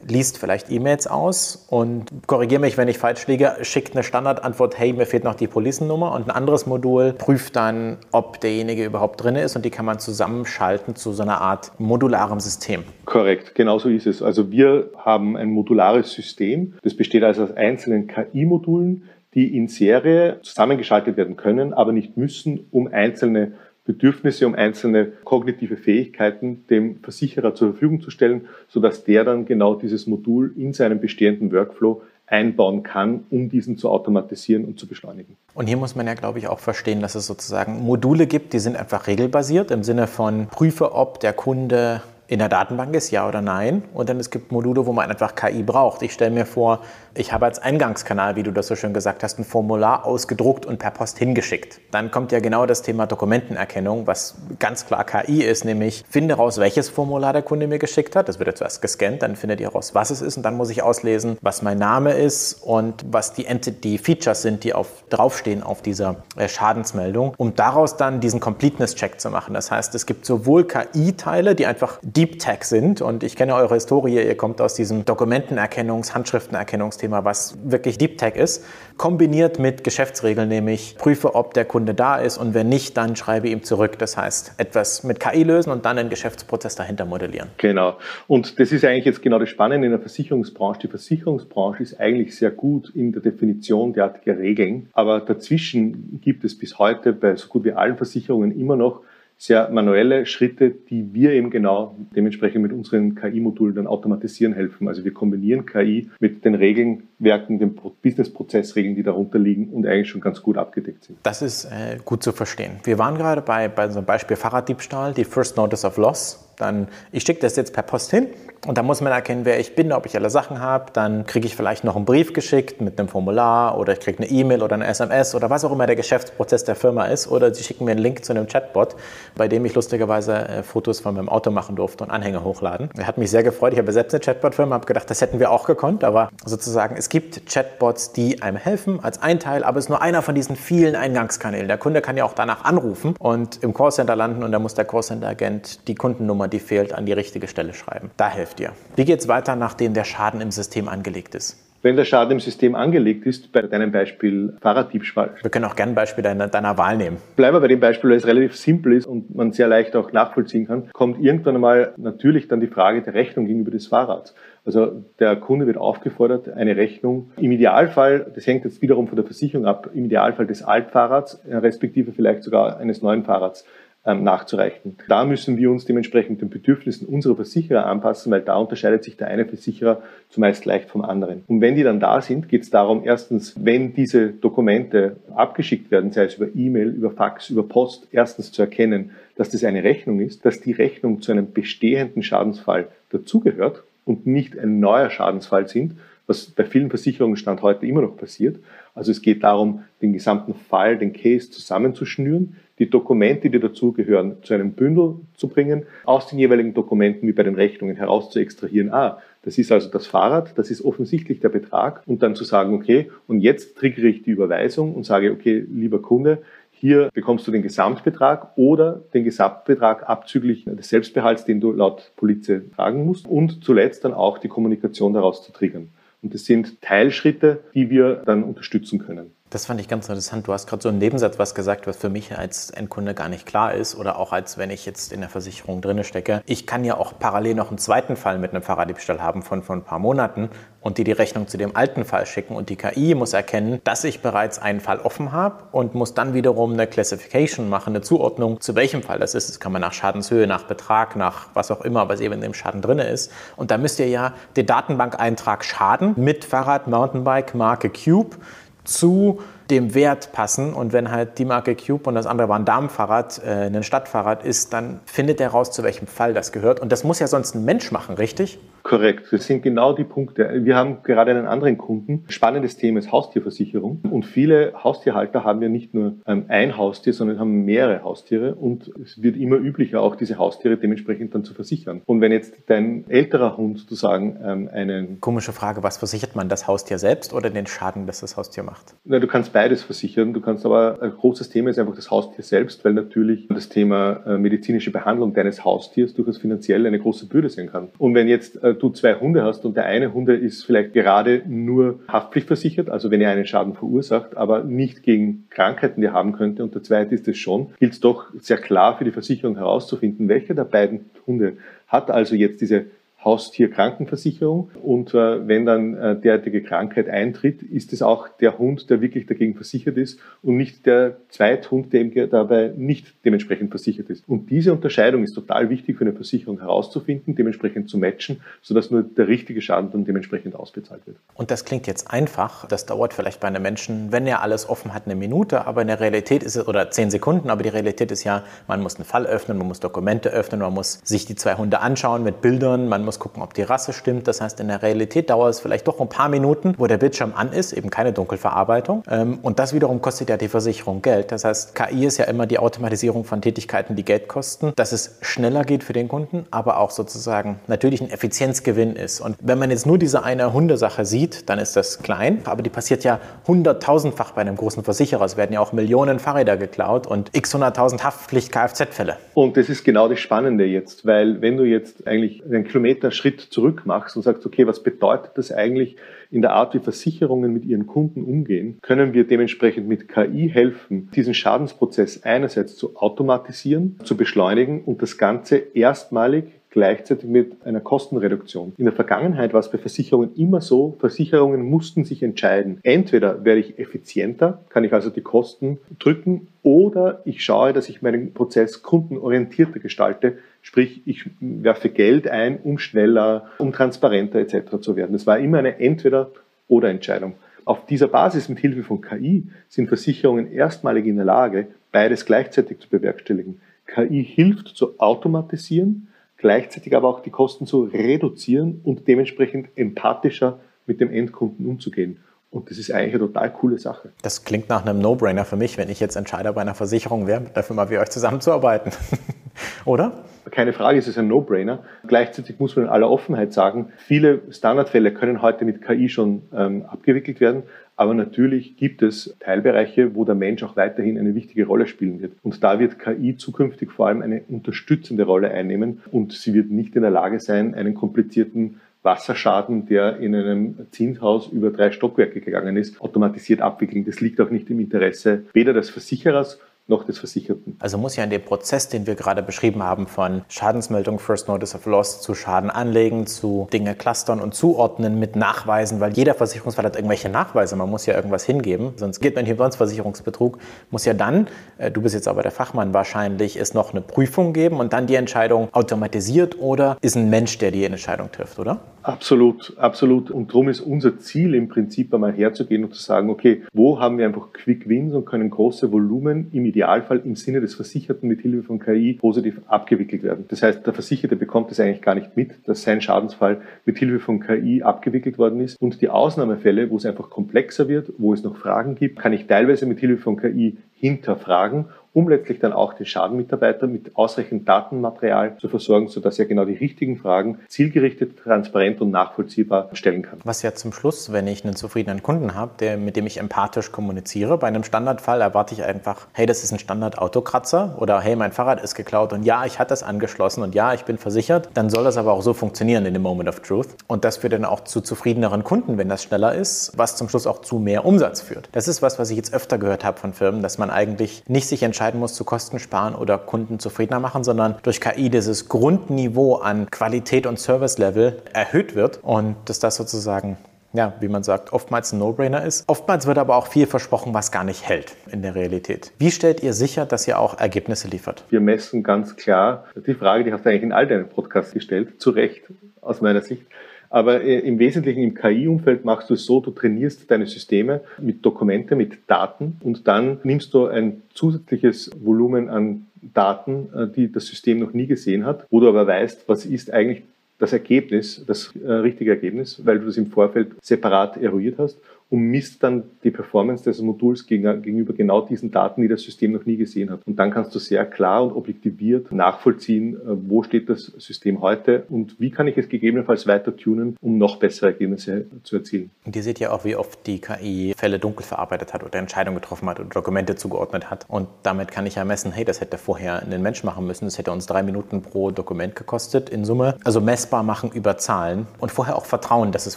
liest 0.08 0.38
vielleicht 0.38 0.70
E-Mails 0.70 1.06
aus 1.06 1.66
und 1.68 2.10
korrigiere 2.26 2.60
mich, 2.60 2.76
wenn 2.76 2.88
ich 2.88 2.98
falsch 2.98 3.26
liege, 3.26 3.56
schickt 3.62 3.94
eine 3.94 4.02
Standardantwort, 4.02 4.78
hey, 4.78 4.92
mir 4.92 5.06
fehlt 5.06 5.24
noch 5.24 5.34
die 5.34 5.46
Policennummer 5.46 6.12
und 6.12 6.28
ein 6.28 6.30
anderes 6.30 6.66
Modul 6.66 7.12
prüft 7.12 7.56
dann, 7.56 7.98
ob 8.12 8.40
derjenige 8.40 8.84
überhaupt 8.84 9.22
drin 9.22 9.36
ist 9.36 9.56
und 9.56 9.64
die 9.64 9.70
kann 9.70 9.84
man 9.84 9.98
zusammenschalten 9.98 10.96
zu 10.96 11.12
so 11.12 11.22
einer 11.22 11.40
Art 11.40 11.72
modularem 11.78 12.40
System. 12.40 12.84
Korrekt, 13.04 13.54
genau 13.54 13.78
so 13.78 13.88
ist 13.88 14.06
es. 14.06 14.22
Also 14.22 14.50
wir 14.50 14.90
haben 14.96 15.36
ein 15.36 15.50
modulares 15.50 16.12
System, 16.12 16.74
das 16.82 16.94
besteht 16.94 17.22
also 17.22 17.44
aus 17.44 17.52
einzelnen 17.52 18.06
KI-Modulen, 18.06 19.04
die 19.34 19.56
in 19.56 19.68
Serie 19.68 20.40
zusammengeschaltet 20.42 21.16
werden 21.16 21.36
können, 21.36 21.72
aber 21.72 21.92
nicht 21.92 22.16
müssen, 22.16 22.66
um 22.72 22.88
einzelne 22.88 23.52
Bedürfnisse, 23.92 24.46
um 24.46 24.54
einzelne 24.54 25.06
kognitive 25.24 25.76
Fähigkeiten 25.76 26.64
dem 26.70 27.00
Versicherer 27.02 27.56
zur 27.56 27.72
Verfügung 27.72 28.00
zu 28.00 28.10
stellen, 28.10 28.48
sodass 28.68 29.02
der 29.02 29.24
dann 29.24 29.46
genau 29.46 29.74
dieses 29.74 30.06
Modul 30.06 30.52
in 30.56 30.72
seinem 30.72 31.00
bestehenden 31.00 31.50
Workflow 31.52 32.02
einbauen 32.26 32.84
kann, 32.84 33.24
um 33.30 33.48
diesen 33.48 33.76
zu 33.76 33.88
automatisieren 33.88 34.64
und 34.64 34.78
zu 34.78 34.86
beschleunigen. 34.86 35.36
Und 35.54 35.66
hier 35.66 35.76
muss 35.76 35.96
man 35.96 36.06
ja, 36.06 36.14
glaube 36.14 36.38
ich, 36.38 36.46
auch 36.46 36.60
verstehen, 36.60 37.00
dass 37.00 37.16
es 37.16 37.26
sozusagen 37.26 37.80
Module 37.80 38.28
gibt, 38.28 38.52
die 38.52 38.60
sind 38.60 38.76
einfach 38.76 39.08
regelbasiert 39.08 39.72
im 39.72 39.82
Sinne 39.82 40.06
von 40.06 40.46
prüfe, 40.46 40.94
ob 40.94 41.18
der 41.18 41.32
Kunde 41.32 42.02
in 42.30 42.38
der 42.38 42.48
Datenbank 42.48 42.94
ist, 42.94 43.10
ja 43.10 43.28
oder 43.28 43.42
nein. 43.42 43.82
Und 43.92 44.08
dann 44.08 44.18
es 44.20 44.30
gibt 44.30 44.52
Module, 44.52 44.86
wo 44.86 44.92
man 44.92 45.10
einfach 45.10 45.34
KI 45.34 45.62
braucht. 45.62 46.02
Ich 46.02 46.12
stelle 46.12 46.30
mir 46.30 46.46
vor, 46.46 46.80
ich 47.14 47.32
habe 47.32 47.44
als 47.44 47.58
Eingangskanal, 47.58 48.36
wie 48.36 48.44
du 48.44 48.52
das 48.52 48.68
so 48.68 48.76
schön 48.76 48.94
gesagt 48.94 49.24
hast, 49.24 49.38
ein 49.40 49.44
Formular 49.44 50.06
ausgedruckt 50.06 50.64
und 50.64 50.78
per 50.78 50.92
Post 50.92 51.18
hingeschickt. 51.18 51.80
Dann 51.90 52.12
kommt 52.12 52.30
ja 52.30 52.38
genau 52.38 52.66
das 52.66 52.82
Thema 52.82 53.06
Dokumentenerkennung, 53.06 54.06
was 54.06 54.36
ganz 54.60 54.86
klar 54.86 55.04
KI 55.04 55.42
ist, 55.42 55.64
nämlich 55.64 56.04
finde 56.08 56.34
raus, 56.34 56.58
welches 56.58 56.88
Formular 56.88 57.32
der 57.32 57.42
Kunde 57.42 57.66
mir 57.66 57.80
geschickt 57.80 58.14
hat. 58.14 58.28
Das 58.28 58.38
wird 58.38 58.46
jetzt 58.46 58.58
zuerst 58.58 58.80
gescannt, 58.80 59.22
dann 59.22 59.34
findet 59.34 59.60
ihr 59.60 59.68
raus, 59.68 59.94
was 59.94 60.10
es 60.10 60.22
ist 60.22 60.36
und 60.36 60.44
dann 60.44 60.56
muss 60.56 60.70
ich 60.70 60.84
auslesen, 60.84 61.36
was 61.42 61.62
mein 61.62 61.78
Name 61.78 62.12
ist 62.12 62.62
und 62.62 63.04
was 63.10 63.32
die, 63.32 63.46
Entity 63.46 63.98
Features 63.98 64.42
sind, 64.42 64.62
die 64.62 64.72
auf, 64.72 64.86
draufstehen 65.10 65.64
auf 65.64 65.82
dieser 65.82 66.16
äh, 66.36 66.48
Schadensmeldung, 66.48 67.34
um 67.36 67.56
daraus 67.56 67.96
dann 67.96 68.20
diesen 68.20 68.38
Completeness-Check 68.38 69.20
zu 69.20 69.30
machen. 69.30 69.54
Das 69.54 69.72
heißt, 69.72 69.94
es 69.96 70.06
gibt 70.06 70.24
sowohl 70.24 70.64
KI-Teile, 70.64 71.56
die 71.56 71.66
einfach 71.66 71.98
Deep 72.20 72.38
Tech 72.38 72.64
sind 72.64 73.00
und 73.00 73.22
ich 73.22 73.34
kenne 73.34 73.54
eure 73.54 73.72
Historie, 73.72 74.16
ihr 74.16 74.36
kommt 74.36 74.60
aus 74.60 74.74
diesem 74.74 75.06
Dokumentenerkennungs-, 75.06 76.12
Handschriftenerkennungsthema, 76.12 77.24
was 77.24 77.56
wirklich 77.64 77.96
Deep 77.96 78.18
Tech 78.18 78.36
ist, 78.36 78.62
kombiniert 78.98 79.58
mit 79.58 79.84
Geschäftsregeln, 79.84 80.46
nämlich 80.46 80.96
prüfe, 80.98 81.34
ob 81.34 81.54
der 81.54 81.64
Kunde 81.64 81.94
da 81.94 82.18
ist 82.18 82.36
und 82.36 82.52
wenn 82.52 82.68
nicht, 82.68 82.98
dann 82.98 83.16
schreibe 83.16 83.48
ihm 83.48 83.62
zurück. 83.62 83.98
Das 83.98 84.18
heißt, 84.18 84.56
etwas 84.58 85.02
mit 85.02 85.18
KI 85.18 85.44
lösen 85.44 85.70
und 85.70 85.86
dann 85.86 85.96
den 85.96 86.10
Geschäftsprozess 86.10 86.74
dahinter 86.76 87.06
modellieren. 87.06 87.48
Genau. 87.56 87.96
Und 88.26 88.60
das 88.60 88.70
ist 88.70 88.84
eigentlich 88.84 89.06
jetzt 89.06 89.22
genau 89.22 89.38
das 89.38 89.48
Spannende 89.48 89.86
in 89.86 89.92
der 89.92 90.00
Versicherungsbranche. 90.00 90.80
Die 90.80 90.88
Versicherungsbranche 90.88 91.82
ist 91.82 91.98
eigentlich 91.98 92.36
sehr 92.36 92.50
gut 92.50 92.92
in 92.94 93.12
der 93.12 93.22
Definition 93.22 93.94
derartiger 93.94 94.36
Regeln, 94.36 94.90
aber 94.92 95.20
dazwischen 95.20 96.20
gibt 96.20 96.44
es 96.44 96.58
bis 96.58 96.78
heute 96.78 97.14
bei 97.14 97.34
so 97.36 97.48
gut 97.48 97.64
wie 97.64 97.72
allen 97.72 97.96
Versicherungen 97.96 98.52
immer 98.60 98.76
noch 98.76 99.00
sehr 99.42 99.70
manuelle 99.70 100.26
Schritte, 100.26 100.70
die 100.70 101.14
wir 101.14 101.32
eben 101.32 101.48
genau 101.48 101.96
dementsprechend 102.14 102.60
mit 102.60 102.72
unseren 102.72 103.14
KI-Modulen 103.14 103.74
dann 103.74 103.86
automatisieren 103.86 104.52
helfen. 104.52 104.86
Also 104.86 105.02
wir 105.02 105.14
kombinieren 105.14 105.64
KI 105.64 106.10
mit 106.20 106.44
den 106.44 106.54
Regeln 106.54 107.04
Netzwerken, 107.20 107.58
den 107.58 107.74
Business-Prozessregeln, 107.74 108.94
die 108.94 109.02
darunter 109.02 109.38
liegen 109.38 109.68
und 109.70 109.86
eigentlich 109.86 110.08
schon 110.08 110.20
ganz 110.20 110.42
gut 110.42 110.56
abgedeckt 110.56 111.04
sind. 111.04 111.18
Das 111.22 111.42
ist 111.42 111.64
äh, 111.64 111.98
gut 112.04 112.22
zu 112.22 112.32
verstehen. 112.32 112.72
Wir 112.84 112.98
waren 112.98 113.16
gerade 113.16 113.42
bei, 113.42 113.68
bei 113.68 113.88
so 113.88 113.98
einem 113.98 114.06
Beispiel 114.06 114.36
Fahrraddiebstahl, 114.36 115.14
die 115.14 115.24
First 115.24 115.56
Notice 115.56 115.84
of 115.84 115.96
Loss. 115.96 116.49
Dann, 116.60 116.88
ich 117.12 117.22
schicke 117.24 117.40
das 117.40 117.56
jetzt 117.56 117.72
per 117.72 117.82
Post 117.82 118.10
hin 118.10 118.28
und 118.66 118.76
da 118.76 118.82
muss 118.82 119.00
man 119.00 119.10
erkennen, 119.10 119.46
wer 119.46 119.58
ich 119.58 119.74
bin, 119.74 119.90
ob 119.90 120.04
ich 120.04 120.14
alle 120.16 120.28
Sachen 120.28 120.60
habe. 120.60 120.92
Dann 120.92 121.24
kriege 121.24 121.46
ich 121.46 121.56
vielleicht 121.56 121.82
noch 121.82 121.96
einen 121.96 122.04
Brief 122.04 122.34
geschickt 122.34 122.82
mit 122.82 122.98
einem 122.98 123.08
Formular 123.08 123.78
oder 123.78 123.94
ich 123.94 124.00
kriege 124.00 124.18
eine 124.18 124.30
E-Mail 124.30 124.62
oder 124.62 124.74
eine 124.74 124.86
SMS 124.86 125.34
oder 125.34 125.48
was 125.48 125.64
auch 125.64 125.72
immer 125.72 125.86
der 125.86 125.96
Geschäftsprozess 125.96 126.64
der 126.64 126.74
Firma 126.74 127.06
ist. 127.06 127.26
Oder 127.28 127.54
sie 127.54 127.62
schicken 127.62 127.86
mir 127.86 127.92
einen 127.92 128.00
Link 128.00 128.22
zu 128.22 128.34
einem 128.34 128.46
Chatbot, 128.48 128.96
bei 129.34 129.48
dem 129.48 129.64
ich 129.64 129.74
lustigerweise 129.74 130.34
äh, 130.34 130.62
Fotos 130.62 131.00
von 131.00 131.14
meinem 131.14 131.30
Auto 131.30 131.50
machen 131.50 131.74
durfte 131.74 132.04
und 132.04 132.10
Anhänge 132.10 132.44
hochladen. 132.44 132.90
Er 132.98 133.06
hat 133.06 133.16
mich 133.16 133.30
sehr 133.30 133.42
gefreut. 133.42 133.72
Ich 133.72 133.78
habe 133.78 133.92
selbst 133.92 134.12
eine 134.12 134.20
Chatbot-Firma, 134.20 134.74
habe 134.74 134.86
gedacht, 134.86 135.08
das 135.08 135.22
hätten 135.22 135.38
wir 135.40 135.50
auch 135.50 135.64
gekonnt. 135.64 136.04
Aber 136.04 136.28
sozusagen, 136.44 136.96
es 136.98 137.08
gibt 137.08 137.46
Chatbots, 137.50 138.12
die 138.12 138.42
einem 138.42 138.58
helfen 138.58 139.02
als 139.02 139.22
ein 139.22 139.40
Teil, 139.40 139.64
aber 139.64 139.78
es 139.78 139.86
ist 139.86 139.88
nur 139.88 140.02
einer 140.02 140.20
von 140.20 140.34
diesen 140.34 140.54
vielen 140.54 140.96
Eingangskanälen. 140.96 141.66
Der 141.66 141.78
Kunde 141.78 142.02
kann 142.02 142.18
ja 142.18 142.24
auch 142.24 142.34
danach 142.34 142.64
anrufen 142.64 143.14
und 143.18 143.62
im 143.62 143.72
Callcenter 143.72 144.16
landen 144.16 144.42
und 144.42 144.52
da 144.52 144.58
muss 144.58 144.74
der 144.74 144.84
Callcenter-Agent 144.84 145.88
die 145.88 145.94
Kundennummer, 145.94 146.46
die 146.52 146.58
fehlt, 146.58 146.92
an 146.92 147.06
die 147.06 147.12
richtige 147.12 147.48
Stelle 147.48 147.74
schreiben. 147.74 148.10
Da 148.16 148.30
hilft 148.30 148.58
dir. 148.58 148.72
Wie 148.96 149.04
geht 149.04 149.20
es 149.20 149.28
weiter, 149.28 149.56
nachdem 149.56 149.94
der 149.94 150.04
Schaden 150.04 150.40
im 150.40 150.50
System 150.50 150.88
angelegt 150.88 151.34
ist? 151.34 151.56
Wenn 151.82 151.96
der 151.96 152.04
Schaden 152.04 152.32
im 152.32 152.40
System 152.40 152.74
angelegt 152.74 153.24
ist, 153.24 153.52
bei 153.52 153.62
deinem 153.62 153.90
Beispiel 153.90 154.52
Fahrraddiebstahl. 154.60 155.36
Wir 155.40 155.50
können 155.50 155.64
auch 155.64 155.76
gerne 155.76 155.92
ein 155.92 155.94
Beispiel 155.94 156.22
deiner, 156.22 156.46
deiner, 156.46 156.76
Wahl 156.76 156.98
nehmen. 156.98 157.16
Bleiben 157.36 157.56
wir 157.56 157.60
bei 157.60 157.68
dem 157.68 157.80
Beispiel, 157.80 158.10
weil 158.10 158.18
es 158.18 158.26
relativ 158.26 158.54
simpel 158.54 158.92
ist 158.92 159.06
und 159.06 159.34
man 159.34 159.52
sehr 159.52 159.66
leicht 159.66 159.96
auch 159.96 160.12
nachvollziehen 160.12 160.66
kann, 160.66 160.90
kommt 160.92 161.24
irgendwann 161.24 161.54
einmal 161.54 161.94
natürlich 161.96 162.48
dann 162.48 162.60
die 162.60 162.66
Frage 162.66 163.00
der 163.00 163.14
Rechnung 163.14 163.46
gegenüber 163.46 163.70
des 163.70 163.86
Fahrrads. 163.86 164.34
Also 164.66 165.04
der 165.18 165.36
Kunde 165.36 165.66
wird 165.66 165.78
aufgefordert, 165.78 166.50
eine 166.50 166.76
Rechnung 166.76 167.30
im 167.38 167.50
Idealfall, 167.50 168.30
das 168.34 168.46
hängt 168.46 168.64
jetzt 168.64 168.82
wiederum 168.82 169.08
von 169.08 169.16
der 169.16 169.24
Versicherung 169.24 169.64
ab, 169.64 169.88
im 169.94 170.04
Idealfall 170.04 170.46
des 170.46 170.62
Altfahrrads, 170.62 171.40
respektive 171.48 172.12
vielleicht 172.12 172.42
sogar 172.42 172.76
eines 172.76 173.00
neuen 173.00 173.24
Fahrrads 173.24 173.64
nachzureichen. 174.04 174.96
Da 175.08 175.24
müssen 175.24 175.58
wir 175.58 175.70
uns 175.70 175.84
dementsprechend 175.84 176.40
den 176.40 176.48
Bedürfnissen 176.48 177.06
unserer 177.06 177.36
Versicherer 177.36 177.84
anpassen, 177.84 178.32
weil 178.32 178.40
da 178.40 178.56
unterscheidet 178.56 179.04
sich 179.04 179.18
der 179.18 179.28
eine 179.28 179.44
Versicherer 179.44 180.02
zumeist 180.30 180.64
leicht 180.64 180.88
vom 180.88 181.02
anderen. 181.02 181.42
Und 181.46 181.60
wenn 181.60 181.74
die 181.74 181.82
dann 181.82 182.00
da 182.00 182.22
sind, 182.22 182.48
geht 182.48 182.62
es 182.62 182.70
darum, 182.70 183.02
erstens, 183.04 183.54
wenn 183.62 183.92
diese 183.92 184.30
Dokumente 184.30 185.16
abgeschickt 185.34 185.90
werden, 185.90 186.12
sei 186.12 186.24
es 186.24 186.36
über 186.36 186.48
E-Mail, 186.54 186.88
über 186.88 187.10
Fax, 187.10 187.50
über 187.50 187.62
Post, 187.62 188.08
erstens 188.10 188.52
zu 188.52 188.62
erkennen, 188.62 189.10
dass 189.36 189.50
das 189.50 189.64
eine 189.64 189.84
Rechnung 189.84 190.20
ist, 190.20 190.46
dass 190.46 190.60
die 190.60 190.72
Rechnung 190.72 191.20
zu 191.20 191.32
einem 191.32 191.52
bestehenden 191.52 192.22
Schadensfall 192.22 192.88
dazugehört 193.10 193.82
und 194.06 194.26
nicht 194.26 194.58
ein 194.58 194.80
neuer 194.80 195.10
Schadensfall 195.10 195.68
sind, 195.68 195.96
was 196.26 196.46
bei 196.46 196.64
vielen 196.64 196.88
Versicherungen 196.88 197.36
Stand 197.36 197.60
heute 197.60 197.86
immer 197.86 198.02
noch 198.02 198.16
passiert. 198.16 198.60
Also 198.94 199.10
es 199.10 199.20
geht 199.20 199.42
darum, 199.44 199.82
den 200.00 200.12
gesamten 200.12 200.54
Fall, 200.54 200.96
den 200.96 201.12
Case 201.12 201.50
zusammenzuschnüren, 201.50 202.56
die 202.80 202.90
Dokumente, 202.90 203.50
die 203.50 203.60
dazugehören, 203.60 204.42
zu 204.42 204.54
einem 204.54 204.72
Bündel 204.72 205.16
zu 205.34 205.48
bringen, 205.48 205.84
aus 206.04 206.26
den 206.26 206.38
jeweiligen 206.38 206.74
Dokumenten 206.74 207.28
wie 207.28 207.32
bei 207.32 207.42
den 207.42 207.54
Rechnungen 207.54 207.94
heraus 207.94 208.30
zu 208.30 208.40
extrahieren. 208.40 208.92
Ah, 208.92 209.18
das 209.42 209.58
ist 209.58 209.70
also 209.70 209.90
das 209.90 210.06
Fahrrad, 210.06 210.58
das 210.58 210.70
ist 210.70 210.82
offensichtlich 210.82 211.40
der 211.40 211.50
Betrag 211.50 212.02
und 212.06 212.22
dann 212.22 212.34
zu 212.34 212.44
sagen, 212.44 212.74
okay, 212.74 213.10
und 213.28 213.40
jetzt 213.40 213.76
triggere 213.76 214.08
ich 214.08 214.22
die 214.22 214.30
Überweisung 214.30 214.94
und 214.94 215.04
sage, 215.04 215.30
okay, 215.30 215.64
lieber 215.70 216.00
Kunde, 216.00 216.42
hier 216.72 217.10
bekommst 217.12 217.46
du 217.46 217.50
den 217.50 217.60
Gesamtbetrag 217.60 218.56
oder 218.56 219.02
den 219.12 219.24
Gesamtbetrag 219.24 220.08
abzüglich 220.08 220.64
des 220.64 220.88
Selbstbehalts, 220.88 221.44
den 221.44 221.60
du 221.60 221.72
laut 221.72 222.12
Polizei 222.16 222.62
tragen 222.74 223.04
musst 223.04 223.28
und 223.28 223.62
zuletzt 223.62 224.06
dann 224.06 224.14
auch 224.14 224.38
die 224.38 224.48
Kommunikation 224.48 225.12
daraus 225.12 225.44
zu 225.44 225.52
triggern. 225.52 225.90
Und 226.22 226.32
das 226.32 226.46
sind 226.46 226.80
Teilschritte, 226.80 227.60
die 227.74 227.90
wir 227.90 228.22
dann 228.24 228.42
unterstützen 228.42 228.98
können. 228.98 229.32
Das 229.52 229.66
fand 229.66 229.80
ich 229.80 229.88
ganz 229.88 230.08
interessant. 230.08 230.46
Du 230.46 230.52
hast 230.52 230.68
gerade 230.68 230.80
so 230.80 230.88
einen 230.90 230.98
Nebensatz 230.98 231.36
was 231.40 231.56
gesagt, 231.56 231.88
was 231.88 231.96
für 231.96 232.08
mich 232.08 232.38
als 232.38 232.70
Endkunde 232.70 233.14
gar 233.14 233.28
nicht 233.28 233.46
klar 233.46 233.74
ist 233.74 233.96
oder 233.96 234.16
auch 234.16 234.32
als 234.32 234.58
wenn 234.58 234.70
ich 234.70 234.86
jetzt 234.86 235.12
in 235.12 235.18
der 235.18 235.28
Versicherung 235.28 235.80
drinne 235.80 236.04
stecke. 236.04 236.40
Ich 236.46 236.68
kann 236.68 236.84
ja 236.84 236.96
auch 236.96 237.18
parallel 237.18 237.56
noch 237.56 237.70
einen 237.70 237.78
zweiten 237.78 238.14
Fall 238.14 238.38
mit 238.38 238.52
einem 238.52 238.62
Fahrraddiebstahl 238.62 239.20
haben 239.20 239.42
von, 239.42 239.64
von 239.64 239.80
ein 239.80 239.84
paar 239.84 239.98
Monaten 239.98 240.50
und 240.80 240.98
die 240.98 241.04
die 241.04 241.10
Rechnung 241.10 241.48
zu 241.48 241.58
dem 241.58 241.74
alten 241.74 242.04
Fall 242.04 242.26
schicken 242.26 242.54
und 242.54 242.68
die 242.68 242.76
KI 242.76 243.16
muss 243.16 243.32
erkennen, 243.32 243.80
dass 243.82 244.04
ich 244.04 244.22
bereits 244.22 244.60
einen 244.60 244.78
Fall 244.78 245.00
offen 245.00 245.32
habe 245.32 245.64
und 245.72 245.96
muss 245.96 246.14
dann 246.14 246.32
wiederum 246.32 246.74
eine 246.74 246.86
Classification 246.86 247.68
machen, 247.68 247.90
eine 247.90 248.02
Zuordnung, 248.02 248.60
zu 248.60 248.76
welchem 248.76 249.02
Fall 249.02 249.18
das 249.18 249.34
ist. 249.34 249.48
Das 249.48 249.58
kann 249.58 249.72
man 249.72 249.80
nach 249.80 249.92
Schadenshöhe, 249.92 250.46
nach 250.46 250.62
Betrag, 250.62 251.16
nach 251.16 251.48
was 251.54 251.72
auch 251.72 251.80
immer, 251.80 252.08
was 252.08 252.20
eben 252.20 252.34
in 252.34 252.40
dem 252.40 252.54
Schaden 252.54 252.82
drinne 252.82 253.08
ist. 253.08 253.32
Und 253.56 253.72
da 253.72 253.78
müsst 253.78 253.98
ihr 253.98 254.08
ja 254.08 254.32
den 254.54 254.66
Datenbankeintrag 254.66 255.64
Schaden 255.64 256.14
mit 256.16 256.44
Fahrrad, 256.44 256.86
Mountainbike, 256.86 257.56
Marke 257.56 257.90
Cube 257.90 258.36
zu 258.84 259.40
dem 259.70 259.94
Wert 259.94 260.32
passen. 260.32 260.72
Und 260.72 260.92
wenn 260.92 261.10
halt 261.10 261.38
die 261.38 261.44
Marke 261.44 261.76
Cube 261.76 262.08
und 262.08 262.14
das 262.14 262.26
andere 262.26 262.48
war 262.48 262.58
ein 262.58 262.64
Damenfahrrad, 262.64 263.42
äh, 263.44 263.66
ein 263.66 263.82
Stadtfahrrad 263.82 264.44
ist, 264.44 264.72
dann 264.72 265.00
findet 265.04 265.40
er 265.40 265.50
raus, 265.50 265.70
zu 265.70 265.82
welchem 265.82 266.06
Fall 266.06 266.34
das 266.34 266.52
gehört. 266.52 266.80
Und 266.80 266.90
das 266.92 267.04
muss 267.04 267.18
ja 267.18 267.26
sonst 267.26 267.54
ein 267.54 267.64
Mensch 267.64 267.90
machen, 267.92 268.16
richtig? 268.16 268.58
Korrekt. 268.82 269.28
Das 269.32 269.46
sind 269.46 269.62
genau 269.62 269.92
die 269.92 270.04
Punkte. 270.04 270.64
Wir 270.64 270.76
haben 270.76 271.02
gerade 271.02 271.30
einen 271.30 271.46
anderen 271.46 271.78
Kunden. 271.78 272.24
Spannendes 272.28 272.76
Thema 272.76 272.98
ist 272.98 273.12
Haustierversicherung. 273.12 274.00
Und 274.10 274.24
viele 274.24 274.72
Haustierhalter 274.82 275.44
haben 275.44 275.62
ja 275.62 275.68
nicht 275.68 275.94
nur 275.94 276.14
ähm, 276.26 276.44
ein 276.48 276.76
Haustier, 276.76 277.12
sondern 277.12 277.38
haben 277.38 277.64
mehrere 277.64 278.02
Haustiere. 278.02 278.54
Und 278.54 278.90
es 279.02 279.22
wird 279.22 279.36
immer 279.36 279.56
üblicher, 279.56 280.00
auch 280.00 280.16
diese 280.16 280.38
Haustiere 280.38 280.76
dementsprechend 280.76 281.34
dann 281.34 281.44
zu 281.44 281.54
versichern. 281.54 282.02
Und 282.06 282.20
wenn 282.20 282.32
jetzt 282.32 282.54
dein 282.66 283.04
älterer 283.08 283.56
Hund 283.56 283.78
sozusagen 283.78 284.38
ähm, 284.42 284.70
einen... 284.72 285.20
Komische 285.20 285.52
Frage, 285.52 285.82
was 285.82 285.98
versichert 285.98 286.36
man? 286.36 286.48
Das 286.48 286.66
Haustier 286.66 286.98
selbst 286.98 287.32
oder 287.32 287.50
den 287.50 287.66
Schaden, 287.66 288.06
das 288.06 288.20
das 288.20 288.36
Haustier 288.36 288.62
macht? 288.62 288.94
Na, 289.04 289.18
du 289.18 289.26
kannst 289.26 289.52
beides 289.52 289.82
versichern. 289.82 290.32
Du 290.32 290.40
kannst 290.40 290.64
aber, 290.64 290.98
ein 291.02 291.12
großes 291.12 291.50
Thema 291.50 291.70
ist 291.70 291.78
einfach 291.78 291.94
das 291.94 292.10
Haustier 292.10 292.44
selbst, 292.44 292.84
weil 292.84 292.94
natürlich 292.94 293.48
das 293.48 293.68
Thema 293.68 294.22
äh, 294.26 294.38
medizinische 294.38 294.90
Behandlung 294.90 295.34
deines 295.34 295.64
Haustiers 295.64 296.14
durchaus 296.14 296.38
finanziell 296.38 296.86
eine 296.86 296.98
große 296.98 297.26
Bürde 297.26 297.48
sein 297.48 297.70
kann. 297.70 297.88
Und 297.98 298.14
wenn 298.14 298.28
jetzt 298.28 298.62
äh, 298.62 298.69
du 298.74 298.90
zwei 298.90 299.14
Hunde 299.14 299.42
hast 299.42 299.64
und 299.64 299.76
der 299.76 299.86
eine 299.86 300.12
Hunde 300.12 300.36
ist 300.36 300.64
vielleicht 300.64 300.92
gerade 300.92 301.42
nur 301.46 302.00
haftpflichtversichert, 302.08 302.88
also 302.88 303.10
wenn 303.10 303.20
er 303.20 303.30
einen 303.30 303.46
Schaden 303.46 303.74
verursacht, 303.74 304.36
aber 304.36 304.64
nicht 304.64 305.02
gegen 305.02 305.46
Krankheiten, 305.50 306.00
die 306.00 306.08
er 306.08 306.12
haben 306.12 306.32
könnte, 306.32 306.62
und 306.62 306.74
der 306.74 306.82
zweite 306.82 307.14
ist 307.14 307.28
es 307.28 307.38
schon, 307.38 307.68
gilt 307.78 307.92
es 307.92 308.00
doch 308.00 308.26
sehr 308.38 308.58
klar 308.58 308.96
für 308.98 309.04
die 309.04 309.10
Versicherung 309.10 309.56
herauszufinden, 309.56 310.28
welcher 310.28 310.54
der 310.54 310.64
beiden 310.64 311.10
Hunde 311.26 311.56
hat 311.86 312.10
also 312.10 312.34
jetzt 312.34 312.60
diese 312.60 312.86
Haustierkrankenversicherung. 313.24 314.70
Und 314.82 315.14
äh, 315.14 315.46
wenn 315.46 315.66
dann 315.66 315.94
äh, 315.94 316.18
derartige 316.18 316.62
Krankheit 316.62 317.08
eintritt, 317.08 317.62
ist 317.62 317.92
es 317.92 318.02
auch 318.02 318.28
der 318.28 318.58
Hund, 318.58 318.88
der 318.90 319.00
wirklich 319.00 319.26
dagegen 319.26 319.54
versichert 319.54 319.96
ist 319.96 320.20
und 320.42 320.56
nicht 320.56 320.86
der 320.86 321.16
Zweithund, 321.28 321.92
der 321.92 322.26
dabei 322.26 322.72
nicht 322.76 323.14
dementsprechend 323.24 323.70
versichert 323.70 324.08
ist. 324.10 324.28
Und 324.28 324.50
diese 324.50 324.72
Unterscheidung 324.72 325.22
ist 325.22 325.34
total 325.34 325.68
wichtig 325.70 325.98
für 325.98 326.04
eine 326.04 326.14
Versicherung 326.14 326.60
herauszufinden, 326.60 327.34
dementsprechend 327.34 327.90
zu 327.90 327.98
matchen, 327.98 328.40
sodass 328.62 328.90
nur 328.90 329.02
der 329.02 329.28
richtige 329.28 329.60
Schaden 329.60 329.90
dann 329.92 330.04
dementsprechend 330.04 330.54
ausbezahlt 330.54 331.06
wird. 331.06 331.18
Und 331.34 331.50
das 331.50 331.64
klingt 331.64 331.86
jetzt 331.86 332.10
einfach. 332.10 332.66
Das 332.66 332.86
dauert 332.86 333.12
vielleicht 333.12 333.40
bei 333.40 333.48
einem 333.48 333.62
Menschen, 333.62 334.12
wenn 334.12 334.26
er 334.26 334.42
alles 334.42 334.68
offen 334.68 334.94
hat, 334.94 335.06
eine 335.06 335.14
Minute, 335.14 335.66
aber 335.66 335.82
in 335.82 335.88
der 335.88 336.00
Realität 336.00 336.42
ist 336.42 336.56
es, 336.56 336.66
oder 336.66 336.90
zehn 336.90 337.10
Sekunden, 337.10 337.50
aber 337.50 337.62
die 337.62 337.68
Realität 337.68 338.10
ist 338.10 338.24
ja, 338.24 338.44
man 338.66 338.80
muss 338.80 338.96
einen 338.96 339.04
Fall 339.04 339.26
öffnen, 339.26 339.58
man 339.58 339.66
muss 339.66 339.80
Dokumente 339.80 340.30
öffnen, 340.30 340.60
man 340.60 340.72
muss 340.72 341.00
sich 341.04 341.26
die 341.26 341.34
zwei 341.34 341.54
Hunde 341.54 341.80
anschauen 341.80 342.22
mit 342.22 342.40
Bildern, 342.40 342.88
man 342.88 343.04
muss 343.04 343.09
muss 343.10 343.18
gucken, 343.18 343.42
ob 343.42 343.54
die 343.54 343.62
Rasse 343.62 343.92
stimmt. 343.92 344.28
Das 344.28 344.40
heißt, 344.40 344.60
in 344.60 344.68
der 344.68 344.82
Realität 344.82 345.30
dauert 345.30 345.50
es 345.50 345.58
vielleicht 345.58 345.88
doch 345.88 346.00
ein 346.00 346.08
paar 346.08 346.28
Minuten, 346.28 346.74
wo 346.78 346.86
der 346.86 346.96
Bildschirm 346.96 347.32
an 347.34 347.52
ist, 347.52 347.72
eben 347.72 347.90
keine 347.90 348.12
Dunkelverarbeitung. 348.12 349.02
Ähm, 349.10 349.40
und 349.42 349.58
das 349.58 349.74
wiederum 349.74 350.00
kostet 350.00 350.30
ja 350.30 350.36
die 350.36 350.46
Versicherung 350.46 351.02
Geld. 351.02 351.32
Das 351.32 351.44
heißt, 351.44 351.74
KI 351.74 352.06
ist 352.06 352.18
ja 352.18 352.26
immer 352.26 352.46
die 352.46 352.60
Automatisierung 352.60 353.24
von 353.24 353.42
Tätigkeiten, 353.42 353.96
die 353.96 354.04
Geld 354.04 354.28
kosten, 354.28 354.72
dass 354.76 354.92
es 354.92 355.18
schneller 355.22 355.64
geht 355.64 355.82
für 355.82 355.92
den 355.92 356.06
Kunden, 356.06 356.46
aber 356.52 356.78
auch 356.78 356.92
sozusagen 356.92 357.58
natürlich 357.66 358.00
ein 358.00 358.10
Effizienzgewinn 358.10 358.94
ist. 358.94 359.20
Und 359.20 359.36
wenn 359.40 359.58
man 359.58 359.70
jetzt 359.70 359.86
nur 359.86 359.98
diese 359.98 360.22
eine 360.22 360.52
Hundesache 360.52 361.04
sieht, 361.04 361.50
dann 361.50 361.58
ist 361.58 361.74
das 361.74 362.04
klein, 362.04 362.42
aber 362.44 362.62
die 362.62 362.70
passiert 362.70 363.02
ja 363.02 363.18
hunderttausendfach 363.48 364.30
bei 364.32 364.42
einem 364.42 364.54
großen 364.54 364.84
Versicherer. 364.84 365.24
Es 365.24 365.36
werden 365.36 365.52
ja 365.52 365.58
auch 365.58 365.72
Millionen 365.72 366.20
Fahrräder 366.20 366.56
geklaut 366.56 367.08
und 367.08 367.30
x 367.32 367.52
hunderttausend 367.52 368.04
Haftpflicht-Kfz-Fälle. 368.04 369.16
Und 369.34 369.56
das 369.56 369.68
ist 369.68 369.82
genau 369.82 370.08
das 370.08 370.20
Spannende 370.20 370.64
jetzt, 370.64 371.04
weil 371.04 371.40
wenn 371.42 371.56
du 371.56 371.64
jetzt 371.64 372.06
eigentlich 372.06 372.44
einen 372.44 372.62
Kilometer 372.64 372.99
Kilometer 373.00 373.16
Schritt 373.16 373.40
zurück 373.40 373.82
machst 373.86 374.16
und 374.16 374.22
sagst, 374.22 374.44
okay, 374.44 374.66
was 374.66 374.82
bedeutet 374.82 375.32
das 375.36 375.50
eigentlich 375.50 375.96
in 376.30 376.42
der 376.42 376.52
Art, 376.52 376.74
wie 376.74 376.80
Versicherungen 376.80 377.52
mit 377.52 377.64
ihren 377.64 377.86
Kunden 377.86 378.22
umgehen, 378.22 378.78
können 378.82 379.14
wir 379.14 379.24
dementsprechend 379.24 379.88
mit 379.88 380.08
KI 380.08 380.50
helfen, 380.52 381.10
diesen 381.14 381.34
Schadensprozess 381.34 382.22
einerseits 382.22 382.76
zu 382.76 382.96
automatisieren, 382.96 383.98
zu 384.04 384.16
beschleunigen 384.16 384.82
und 384.84 385.00
das 385.00 385.16
Ganze 385.16 385.56
erstmalig 385.56 386.44
gleichzeitig 386.70 387.28
mit 387.28 387.66
einer 387.66 387.80
Kostenreduktion. 387.80 388.74
In 388.78 388.84
der 388.84 388.94
Vergangenheit 388.94 389.52
war 389.52 389.60
es 389.60 389.72
bei 389.72 389.78
Versicherungen 389.78 390.36
immer 390.36 390.60
so, 390.60 390.94
Versicherungen 391.00 391.68
mussten 391.68 392.04
sich 392.04 392.22
entscheiden. 392.22 392.78
Entweder 392.84 393.44
werde 393.44 393.60
ich 393.60 393.78
effizienter, 393.80 394.60
kann 394.68 394.84
ich 394.84 394.92
also 394.92 395.10
die 395.10 395.20
Kosten 395.20 395.78
drücken, 395.98 396.46
oder 396.62 397.22
ich 397.24 397.42
schaue, 397.42 397.72
dass 397.72 397.88
ich 397.88 398.02
meinen 398.02 398.34
Prozess 398.34 398.82
kundenorientierter 398.82 399.80
gestalte, 399.80 400.38
sprich 400.62 401.02
ich 401.06 401.28
werfe 401.40 401.88
Geld 401.88 402.28
ein, 402.28 402.58
um 402.58 402.78
schneller, 402.78 403.50
um 403.58 403.72
transparenter 403.72 404.38
etc. 404.38 404.80
zu 404.80 404.96
werden. 404.96 405.12
Das 405.12 405.26
war 405.26 405.38
immer 405.38 405.58
eine 405.58 405.78
entweder 405.80 406.30
Oder-Entscheidung. 406.68 407.34
Auf 407.64 407.86
dieser 407.86 408.08
Basis 408.08 408.48
mit 408.48 408.58
Hilfe 408.58 408.82
von 408.82 409.00
KI 409.00 409.46
sind 409.68 409.88
Versicherungen 409.88 410.50
erstmalig 410.52 411.06
in 411.06 411.16
der 411.16 411.24
Lage, 411.24 411.68
beides 411.92 412.24
gleichzeitig 412.24 412.80
zu 412.80 412.88
bewerkstelligen. 412.88 413.60
KI 413.86 414.24
hilft 414.24 414.68
zu 414.68 414.98
automatisieren, 414.98 416.08
gleichzeitig 416.36 416.96
aber 416.96 417.08
auch 417.08 417.20
die 417.20 417.30
Kosten 417.30 417.66
zu 417.66 417.84
reduzieren 417.84 418.80
und 418.84 419.06
dementsprechend 419.08 419.68
empathischer 419.76 420.60
mit 420.86 421.00
dem 421.00 421.10
Endkunden 421.10 421.66
umzugehen. 421.66 422.18
Und 422.50 422.70
das 422.70 422.78
ist 422.78 422.90
eigentlich 422.90 423.14
eine 423.14 423.26
total 423.26 423.52
coole 423.52 423.78
Sache. 423.78 424.10
Das 424.22 424.44
klingt 424.44 424.68
nach 424.68 424.84
einem 424.84 424.98
No-Brainer 424.98 425.44
für 425.44 425.56
mich, 425.56 425.78
wenn 425.78 425.88
ich 425.88 426.00
jetzt 426.00 426.16
Entscheider 426.16 426.52
bei 426.52 426.62
einer 426.62 426.74
Versicherung 426.74 427.26
wäre, 427.28 427.40
mit 427.40 427.54
der 427.54 427.62
Firma 427.62 427.88
wie 427.90 427.98
euch 427.98 428.10
zusammenzuarbeiten. 428.10 428.92
Oder? 429.84 430.24
Keine 430.50 430.72
Frage, 430.72 430.98
es 430.98 431.08
ist 431.08 431.18
ein 431.18 431.28
No-Brainer. 431.28 431.84
Gleichzeitig 432.06 432.58
muss 432.58 432.76
man 432.76 432.86
in 432.86 432.90
aller 432.90 433.10
Offenheit 433.10 433.52
sagen, 433.52 433.92
viele 433.96 434.40
Standardfälle 434.50 435.12
können 435.12 435.42
heute 435.42 435.64
mit 435.64 435.82
KI 435.82 436.08
schon 436.08 436.42
ähm, 436.54 436.84
abgewickelt 436.86 437.40
werden. 437.40 437.64
Aber 437.96 438.14
natürlich 438.14 438.78
gibt 438.78 439.02
es 439.02 439.36
Teilbereiche, 439.40 440.14
wo 440.14 440.24
der 440.24 440.34
Mensch 440.34 440.62
auch 440.62 440.74
weiterhin 440.74 441.18
eine 441.18 441.34
wichtige 441.34 441.66
Rolle 441.66 441.86
spielen 441.86 442.22
wird. 442.22 442.32
Und 442.42 442.64
da 442.64 442.78
wird 442.78 442.98
KI 442.98 443.36
zukünftig 443.36 443.90
vor 443.90 444.06
allem 444.06 444.22
eine 444.22 444.40
unterstützende 444.48 445.24
Rolle 445.24 445.50
einnehmen 445.50 446.00
und 446.10 446.32
sie 446.32 446.54
wird 446.54 446.70
nicht 446.70 446.96
in 446.96 447.02
der 447.02 447.10
Lage 447.10 447.40
sein, 447.40 447.74
einen 447.74 447.94
komplizierten 447.94 448.80
Wasserschaden, 449.02 449.86
der 449.86 450.18
in 450.18 450.34
einem 450.34 450.86
Zinshaus 450.90 451.48
über 451.48 451.70
drei 451.70 451.90
Stockwerke 451.90 452.40
gegangen 452.40 452.76
ist, 452.76 453.00
automatisiert 453.00 453.60
abwickeln. 453.60 454.04
Das 454.04 454.20
liegt 454.20 454.40
auch 454.40 454.50
nicht 454.50 454.68
im 454.70 454.80
Interesse 454.80 455.44
weder 455.52 455.72
des 455.72 455.90
Versicherers 455.90 456.58
noch 456.90 457.04
des 457.04 457.18
Versicherten. 457.18 457.76
Also 457.78 457.96
muss 457.96 458.16
ja 458.16 458.24
in 458.24 458.30
dem 458.30 458.42
Prozess, 458.42 458.88
den 458.88 459.06
wir 459.06 459.14
gerade 459.14 459.42
beschrieben 459.42 459.82
haben, 459.82 460.06
von 460.06 460.42
Schadensmeldung, 460.48 461.18
First 461.18 461.48
Notice 461.48 461.74
of 461.74 461.86
Loss 461.86 462.20
zu 462.20 462.34
Schaden 462.34 462.68
anlegen, 462.68 463.26
zu 463.26 463.68
Dinge 463.72 463.94
clustern 463.94 464.40
und 464.40 464.54
zuordnen 464.54 465.18
mit 465.18 465.36
Nachweisen, 465.36 466.00
weil 466.00 466.12
jeder 466.12 466.34
Versicherungsfall 466.34 466.84
hat 466.84 466.96
irgendwelche 466.96 467.30
Nachweise, 467.30 467.76
man 467.76 467.88
muss 467.88 468.04
ja 468.04 468.14
irgendwas 468.14 468.44
hingeben, 468.44 468.92
sonst 468.96 469.20
geht 469.20 469.36
man 469.36 469.46
hier 469.46 469.58
uns 469.60 469.76
Versicherungsbetrug, 469.76 470.58
muss 470.90 471.04
ja 471.04 471.14
dann, 471.14 471.48
äh, 471.78 471.90
du 471.90 472.02
bist 472.02 472.14
jetzt 472.14 472.28
aber 472.28 472.42
der 472.42 472.50
Fachmann 472.50 472.92
wahrscheinlich, 472.92 473.56
es 473.56 473.74
noch 473.74 473.92
eine 473.92 474.00
Prüfung 474.00 474.52
geben 474.52 474.80
und 474.80 474.92
dann 474.92 475.06
die 475.06 475.14
Entscheidung 475.14 475.68
automatisiert 475.72 476.58
oder 476.58 476.96
ist 477.00 477.16
ein 477.16 477.30
Mensch, 477.30 477.58
der 477.58 477.70
die 477.70 477.84
Entscheidung 477.84 478.32
trifft, 478.32 478.58
oder? 478.58 478.80
Absolut, 479.02 479.72
absolut. 479.78 480.30
Und 480.30 480.50
darum 480.50 480.68
ist 480.68 480.80
unser 480.80 481.18
Ziel 481.18 481.54
im 481.54 481.68
Prinzip 481.68 482.12
einmal 482.12 482.32
herzugehen 482.32 482.84
und 482.84 482.94
zu 482.94 483.02
sagen, 483.02 483.30
okay, 483.30 483.62
wo 483.72 483.98
haben 483.98 484.18
wir 484.18 484.26
einfach 484.26 484.52
Quick 484.52 484.88
Wins 484.88 485.14
und 485.14 485.24
können 485.24 485.48
große 485.48 485.90
Volumen 485.90 486.48
im 486.52 486.66
Idealfall 486.66 487.22
im 487.24 487.34
Sinne 487.34 487.60
des 487.60 487.74
Versicherten 487.74 488.28
mit 488.28 488.42
Hilfe 488.42 488.62
von 488.62 488.78
KI 488.78 489.14
positiv 489.14 489.60
abgewickelt 489.68 490.22
werden. 490.22 490.44
Das 490.48 490.62
heißt, 490.62 490.86
der 490.86 490.92
Versicherte 490.92 491.36
bekommt 491.36 491.72
es 491.72 491.80
eigentlich 491.80 492.02
gar 492.02 492.14
nicht 492.14 492.36
mit, 492.36 492.68
dass 492.68 492.82
sein 492.82 493.00
Schadensfall 493.00 493.62
mit 493.86 493.98
Hilfe 493.98 494.20
von 494.20 494.40
KI 494.40 494.82
abgewickelt 494.82 495.38
worden 495.38 495.60
ist. 495.60 495.80
Und 495.80 496.02
die 496.02 496.10
Ausnahmefälle, 496.10 496.90
wo 496.90 496.96
es 496.96 497.06
einfach 497.06 497.30
komplexer 497.30 497.88
wird, 497.88 498.12
wo 498.18 498.34
es 498.34 498.42
noch 498.42 498.56
Fragen 498.56 498.96
gibt, 498.96 499.18
kann 499.18 499.32
ich 499.32 499.46
teilweise 499.46 499.86
mit 499.86 500.00
Hilfe 500.00 500.22
von 500.22 500.36
KI 500.36 500.76
hinterfragen 501.00 501.86
um 502.12 502.28
letztlich 502.28 502.58
dann 502.58 502.72
auch 502.72 502.94
den 502.94 503.06
Schadenmitarbeiter 503.06 503.86
mit 503.86 504.16
ausreichend 504.16 504.68
Datenmaterial 504.68 505.56
zu 505.58 505.68
versorgen, 505.68 506.08
sodass 506.08 506.38
er 506.38 506.46
genau 506.46 506.64
die 506.64 506.74
richtigen 506.74 507.18
Fragen 507.18 507.58
zielgerichtet, 507.68 508.38
transparent 508.38 509.00
und 509.00 509.10
nachvollziehbar 509.10 509.90
stellen 509.92 510.22
kann. 510.22 510.40
Was 510.44 510.62
ja 510.62 510.74
zum 510.74 510.92
Schluss, 510.92 511.32
wenn 511.32 511.46
ich 511.46 511.64
einen 511.64 511.76
zufriedenen 511.76 512.22
Kunden 512.22 512.54
habe, 512.54 512.72
der, 512.80 512.96
mit 512.96 513.16
dem 513.16 513.26
ich 513.26 513.38
empathisch 513.38 513.92
kommuniziere, 513.92 514.58
bei 514.58 514.66
einem 514.66 514.82
Standardfall 514.82 515.40
erwarte 515.40 515.74
ich 515.74 515.84
einfach, 515.84 516.26
hey, 516.32 516.46
das 516.46 516.64
ist 516.64 516.72
ein 516.72 516.78
Standard-Autokratzer 516.78 517.96
oder 517.98 518.20
hey, 518.20 518.34
mein 518.34 518.52
Fahrrad 518.52 518.82
ist 518.82 518.94
geklaut 518.94 519.32
und 519.32 519.44
ja, 519.44 519.64
ich 519.64 519.78
hatte 519.78 519.90
das 519.90 520.02
angeschlossen 520.02 520.62
und 520.62 520.74
ja, 520.74 520.94
ich 520.94 521.04
bin 521.04 521.18
versichert, 521.18 521.68
dann 521.74 521.90
soll 521.90 522.04
das 522.04 522.16
aber 522.16 522.32
auch 522.32 522.42
so 522.42 522.54
funktionieren 522.54 523.06
in 523.06 523.14
dem 523.14 523.22
Moment 523.22 523.48
of 523.48 523.60
Truth. 523.60 523.88
Und 524.08 524.24
das 524.24 524.38
führt 524.38 524.52
dann 524.52 524.64
auch 524.64 524.80
zu 524.80 525.00
zufriedeneren 525.00 525.62
Kunden, 525.64 525.98
wenn 525.98 526.08
das 526.08 526.24
schneller 526.24 526.54
ist, 526.54 526.92
was 526.96 527.16
zum 527.16 527.28
Schluss 527.28 527.46
auch 527.46 527.60
zu 527.60 527.78
mehr 527.78 528.04
Umsatz 528.04 528.40
führt. 528.40 528.68
Das 528.72 528.88
ist 528.88 529.02
was, 529.02 529.18
was 529.18 529.30
ich 529.30 529.36
jetzt 529.36 529.54
öfter 529.54 529.78
gehört 529.78 530.04
habe 530.04 530.18
von 530.18 530.32
Firmen, 530.32 530.62
dass 530.62 530.78
man 530.78 530.90
eigentlich 530.90 531.44
nicht 531.46 531.68
sich 531.68 531.82
entscheidet, 531.82 531.99
entscheiden 532.00 532.18
muss, 532.18 532.32
zu 532.32 532.44
Kosten 532.44 532.78
sparen 532.78 533.14
oder 533.14 533.36
Kunden 533.36 533.78
zufriedener 533.78 534.20
machen, 534.20 534.42
sondern 534.42 534.76
durch 534.84 535.02
KI 535.02 535.28
dieses 535.28 535.68
Grundniveau 535.68 536.54
an 536.54 536.90
Qualität 536.90 537.46
und 537.46 537.58
Service-Level 537.58 538.40
erhöht 538.54 538.94
wird 538.94 539.20
und 539.22 539.56
dass 539.66 539.80
das 539.80 539.96
sozusagen 539.96 540.56
ja, 540.92 541.12
wie 541.20 541.28
man 541.28 541.44
sagt, 541.44 541.72
oftmals 541.72 542.12
ein 542.12 542.18
No-Brainer 542.18 542.64
ist. 542.64 542.82
Oftmals 542.88 543.26
wird 543.26 543.38
aber 543.38 543.54
auch 543.54 543.68
viel 543.68 543.86
versprochen, 543.86 544.34
was 544.34 544.50
gar 544.50 544.64
nicht 544.64 544.88
hält 544.88 545.14
in 545.30 545.40
der 545.40 545.54
Realität. 545.54 546.10
Wie 546.18 546.32
stellt 546.32 546.64
ihr 546.64 546.72
sicher, 546.72 547.06
dass 547.06 547.28
ihr 547.28 547.38
auch 547.38 547.60
Ergebnisse 547.60 548.08
liefert? 548.08 548.44
Wir 548.48 548.60
messen 548.60 549.04
ganz 549.04 549.36
klar, 549.36 549.84
die 549.94 550.14
Frage, 550.14 550.42
die 550.42 550.52
hast 550.52 550.64
du 550.64 550.70
eigentlich 550.70 550.82
in 550.82 550.92
all 550.92 551.06
deinen 551.06 551.28
Podcasts 551.28 551.72
gestellt, 551.74 552.20
zu 552.20 552.30
Recht 552.30 552.62
aus 553.02 553.20
meiner 553.20 553.42
Sicht. 553.42 553.62
Aber 554.10 554.42
äh, 554.42 554.58
im 554.58 554.78
Wesentlichen 554.80 555.22
im 555.22 555.34
KI-Umfeld 555.34 556.04
machst 556.04 556.28
du 556.28 556.34
es 556.34 556.44
so, 556.44 556.60
du 556.60 556.72
trainierst 556.72 557.30
deine 557.30 557.46
Systeme 557.46 558.00
mit 558.18 558.44
Dokumente, 558.44 558.96
mit 558.96 559.18
Daten 559.28 559.76
und 559.82 560.06
dann 560.08 560.38
nimmst 560.42 560.74
du 560.74 560.86
ein 560.86 561.22
zusätzliches 561.32 562.10
Volumen 562.20 562.68
an 562.68 563.06
Daten, 563.22 563.88
äh, 563.94 564.08
die 564.08 564.30
das 564.30 564.46
System 564.46 564.80
noch 564.80 564.92
nie 564.92 565.06
gesehen 565.06 565.46
hat, 565.46 565.64
wo 565.70 565.80
du 565.80 565.88
aber 565.88 566.06
weißt, 566.06 566.48
was 566.48 566.66
ist 566.66 566.92
eigentlich 566.92 567.22
das 567.60 567.72
Ergebnis, 567.72 568.42
das 568.46 568.74
äh, 568.76 568.90
richtige 568.90 569.30
Ergebnis, 569.30 569.80
weil 569.84 570.00
du 570.00 570.06
das 570.06 570.16
im 570.16 570.26
Vorfeld 570.26 570.72
separat 570.82 571.36
eruiert 571.36 571.78
hast 571.78 571.98
und 572.30 572.40
misst 572.40 572.82
dann 572.82 573.04
die 573.24 573.30
Performance 573.30 573.84
des 573.84 574.00
Moduls 574.00 574.46
gegenüber 574.46 575.12
genau 575.12 575.40
diesen 575.42 575.70
Daten, 575.70 576.02
die 576.02 576.08
das 576.08 576.22
System 576.22 576.52
noch 576.52 576.64
nie 576.64 576.76
gesehen 576.76 577.10
hat. 577.10 577.20
Und 577.26 577.38
dann 577.38 577.50
kannst 577.50 577.74
du 577.74 577.78
sehr 577.78 578.06
klar 578.06 578.44
und 578.44 578.52
objektiviert 578.52 579.32
nachvollziehen, 579.32 580.14
äh, 580.14 580.18
wo 580.24 580.62
steht 580.62 580.88
das 580.88 581.06
System 581.18 581.60
heute 581.60 582.04
und 582.08 582.40
wie 582.40 582.50
kann 582.50 582.68
ich 582.68 582.78
es 582.78 582.88
gegebenenfalls 582.88 583.46
weiter 583.46 583.76
tunen, 583.76 584.16
um 584.20 584.38
noch 584.38 584.58
bessere 584.58 584.86
Ergebnisse 584.88 585.46
zu 585.64 585.76
erzielen. 585.76 586.10
Und 586.24 586.36
ihr 586.36 586.42
seht 586.42 586.60
ja 586.60 586.70
auch, 586.70 586.84
wie 586.84 586.96
oft 586.96 587.26
die 587.26 587.40
KI 587.40 587.94
Fälle 587.96 588.18
dunkel 588.18 588.44
verarbeitet 588.44 588.94
hat 588.94 589.02
oder 589.02 589.18
Entscheidungen 589.18 589.60
getroffen 589.60 589.88
hat 589.88 589.98
oder 589.98 590.08
Dokumente 590.08 590.54
zugeordnet 590.54 591.10
hat. 591.10 591.26
Und 591.28 591.48
damit 591.62 591.90
kann 591.90 592.06
ich 592.06 592.14
ja 592.14 592.24
messen, 592.24 592.52
hey, 592.52 592.64
das 592.64 592.80
hätte 592.80 592.98
vorher 592.98 593.42
ein 593.42 593.62
Mensch 593.62 593.82
machen 593.84 594.06
müssen. 594.06 594.26
Das 594.26 594.38
hätte 594.38 594.52
uns 594.52 594.66
drei 594.66 594.82
Minuten 594.82 595.22
pro 595.22 595.50
Dokument 595.50 595.96
gekostet 595.96 596.48
in 596.48 596.64
Summe. 596.64 596.96
Also 597.04 597.20
messbar 597.20 597.62
machen 597.62 597.90
über 597.92 598.18
Zahlen 598.18 598.66
und 598.78 598.92
vorher 598.92 599.16
auch 599.16 599.24
vertrauen, 599.24 599.72
dass 599.72 599.86
es 599.86 599.96